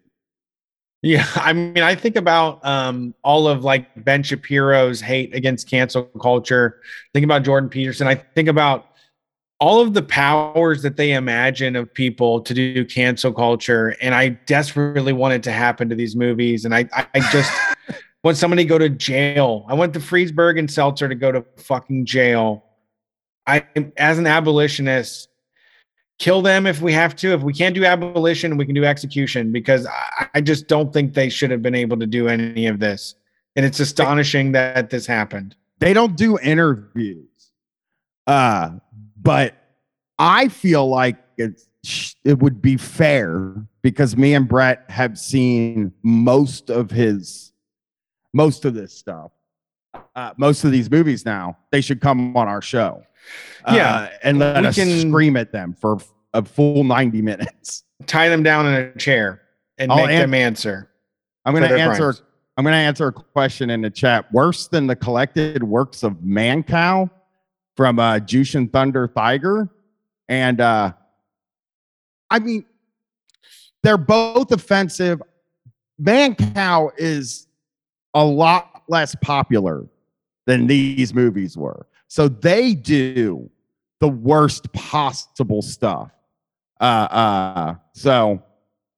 [1.03, 6.05] Yeah, I mean, I think about um, all of like Ben Shapiro's hate against cancel
[6.05, 6.80] culture.
[7.12, 8.07] Think about Jordan Peterson.
[8.07, 8.86] I think about
[9.61, 14.30] all of the powers that they imagine of people to do cancel culture, and I
[14.30, 16.64] desperately want it to happen to these movies.
[16.64, 17.53] And I, I, just
[18.24, 19.64] want somebody to go to jail.
[19.68, 22.64] I want the Friedberg and Seltzer to go to fucking jail.
[23.46, 23.64] I,
[23.96, 25.28] as an abolitionist,
[26.22, 27.32] kill them if we have to.
[27.34, 31.14] If we can't do abolition, we can do execution because I, I just don't think
[31.14, 33.16] they should have been able to do any of this.
[33.56, 35.57] And it's astonishing that this happened.
[35.80, 37.26] they don't do interviews.
[38.26, 38.70] Uh,
[39.20, 39.57] but
[40.18, 41.66] I feel like it's
[42.24, 47.53] it would be fair because me and Brett have seen most of his
[48.32, 49.32] most of this stuff.
[50.14, 53.03] Uh, most of these movies now, they should come on our show.
[53.64, 54.11] Uh, Yeah.
[54.22, 55.99] and let We us can- scream at them for
[56.34, 57.84] a full 90 minutes.
[58.07, 59.42] Tie them down in a chair
[59.79, 60.91] and I'll make an- them answer.
[61.45, 62.03] I'm going to answer.
[62.03, 62.22] crimes.
[62.57, 64.30] I'm going to answer a question in the chat.
[64.33, 67.11] Worse than the collected works of Mancow
[67.76, 69.68] from uh, Jushin Thunder Tiger,
[70.29, 70.92] and uh,
[72.30, 72.64] I mean,
[73.83, 75.22] they're both offensive.
[76.00, 77.46] Mancow is
[78.14, 79.87] a lot less popular
[80.46, 83.50] than these movies were, so they do
[84.00, 86.11] the worst possible stuff.
[86.83, 88.42] Uh, uh, so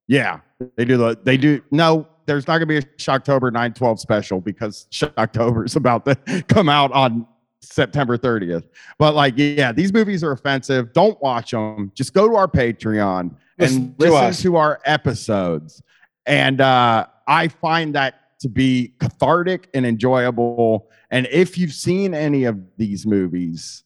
[0.09, 0.41] yeah,
[0.77, 2.09] they do the they do no.
[2.27, 6.17] There's not gonna be a Shocktober 912 special because Shocktober is about to
[6.49, 7.27] come out on
[7.61, 8.65] September 30th.
[8.99, 10.95] But like, yeah, these movies are offensive.
[10.95, 11.93] Don't watch them.
[11.95, 14.43] Just go to our Patreon Listen and to listen us.
[14.43, 15.83] to our episodes.
[16.25, 20.91] And uh, I find that to be cathartic and enjoyable.
[21.11, 23.85] And if you've seen any of these movies,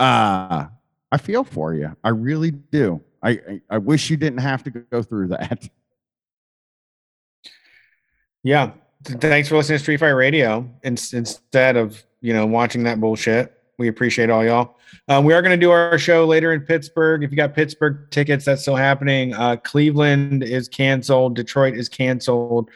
[0.00, 0.66] uh,
[1.10, 1.96] I feel for you.
[2.02, 3.00] I really do.
[3.22, 5.68] I, I, wish you didn't have to go through that.
[8.44, 8.70] Yeah.
[9.04, 13.52] Thanks for listening to Street Fight Radio instead of you know watching that bullshit.
[13.78, 14.76] We appreciate all y'all.
[15.08, 17.22] Um, we are going to do our show later in Pittsburgh.
[17.22, 19.34] If you got Pittsburgh tickets, that's still happening.
[19.34, 21.36] Uh, Cleveland is canceled.
[21.36, 22.70] Detroit is canceled.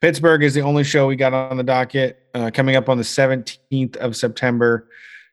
[0.00, 3.04] Pittsburgh is the only show we got on the docket uh, coming up on the
[3.04, 4.88] 17th of September.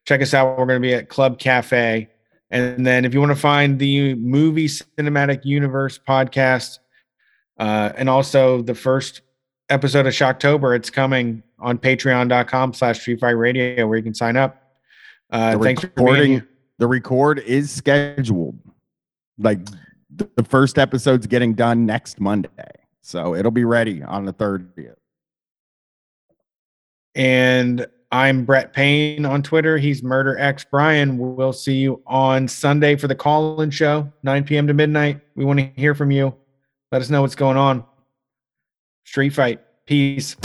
[0.05, 0.57] Check us out.
[0.57, 2.09] We're going to be at Club Cafe.
[2.53, 6.77] And then if you want to find the movie cinematic universe podcast
[7.57, 9.21] uh, and also the first
[9.69, 14.37] episode of Shocktober, it's coming on patreon.com slash street fight radio where you can sign
[14.37, 14.75] up.
[15.31, 16.47] Uh, the thanks recording, for
[16.77, 18.59] The record is scheduled.
[19.39, 19.57] Like
[20.11, 22.69] the first episode's getting done next Monday.
[23.01, 24.93] So it'll be ready on the 30th.
[27.15, 29.79] And I'm Brett Payne on Twitter.
[29.79, 31.17] He's Murder X Brian.
[31.17, 34.67] We'll see you on Sunday for the call in show, 9 p.m.
[34.67, 35.19] to midnight.
[35.35, 36.35] We want to hear from you.
[36.91, 37.83] Let us know what's going on.
[39.03, 39.61] Street fight.
[39.87, 40.35] Peace.